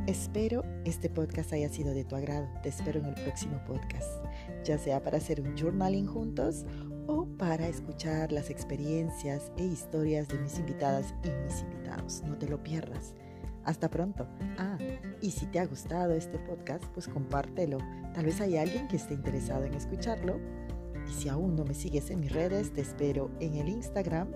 Espero 0.07 0.65
este 0.85 1.09
podcast 1.09 1.53
haya 1.53 1.69
sido 1.69 1.95
de 1.95 2.05
tu 2.05 2.17
agrado. 2.17 2.49
Te 2.63 2.69
espero 2.69 2.99
en 2.99 3.07
el 3.07 3.15
próximo 3.15 3.63
podcast, 3.67 4.25
ya 4.65 4.77
sea 4.77 5.03
para 5.03 5.19
hacer 5.19 5.41
un 5.41 5.57
journaling 5.57 6.07
juntos 6.07 6.65
o 7.07 7.27
para 7.39 7.69
escuchar 7.69 8.33
las 8.33 8.51
experiencias 8.51 9.53
e 9.57 9.65
historias 9.65 10.29
de 10.29 10.39
mis 10.39 10.59
invitadas 10.59 11.15
y 11.23 11.31
mis 11.31 11.61
invitados. 11.61 12.23
No 12.23 12.37
te 12.37 12.49
lo 12.49 12.63
pierdas. 12.63 13.15
Hasta 13.67 13.91
pronto. 13.91 14.27
Ah, 14.59 14.79
y 15.21 15.33
si 15.33 15.47
te 15.47 15.59
ha 15.59 15.67
gustado 15.67 16.15
este 16.15 16.39
podcast, 16.39 16.85
pues 16.95 17.09
compártelo. 17.09 17.79
Tal 18.15 18.25
vez 18.25 18.41
hay 18.41 18.57
alguien 18.57 18.87
que 18.87 18.97
esté 18.97 19.13
interesado 19.13 19.65
en 19.65 19.75
escucharlo. 19.75 20.39
Y 21.09 21.13
si 21.13 21.29
aún 21.29 21.57
no 21.57 21.65
me 21.65 21.75
sigues 21.75 22.11
en 22.11 22.21
mis 22.21 22.33
redes, 22.33 22.73
te 22.73 22.81
espero 22.81 23.31
en 23.41 23.57
el 23.57 23.69
Instagram 23.69 24.29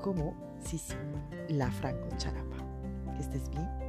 como 0.00 0.34
Sisi, 0.64 0.94
la 1.48 1.70
Franco 1.72 2.08
Charapa. 2.16 2.56
Que 3.16 3.22
estés 3.22 3.50
bien 3.50 3.87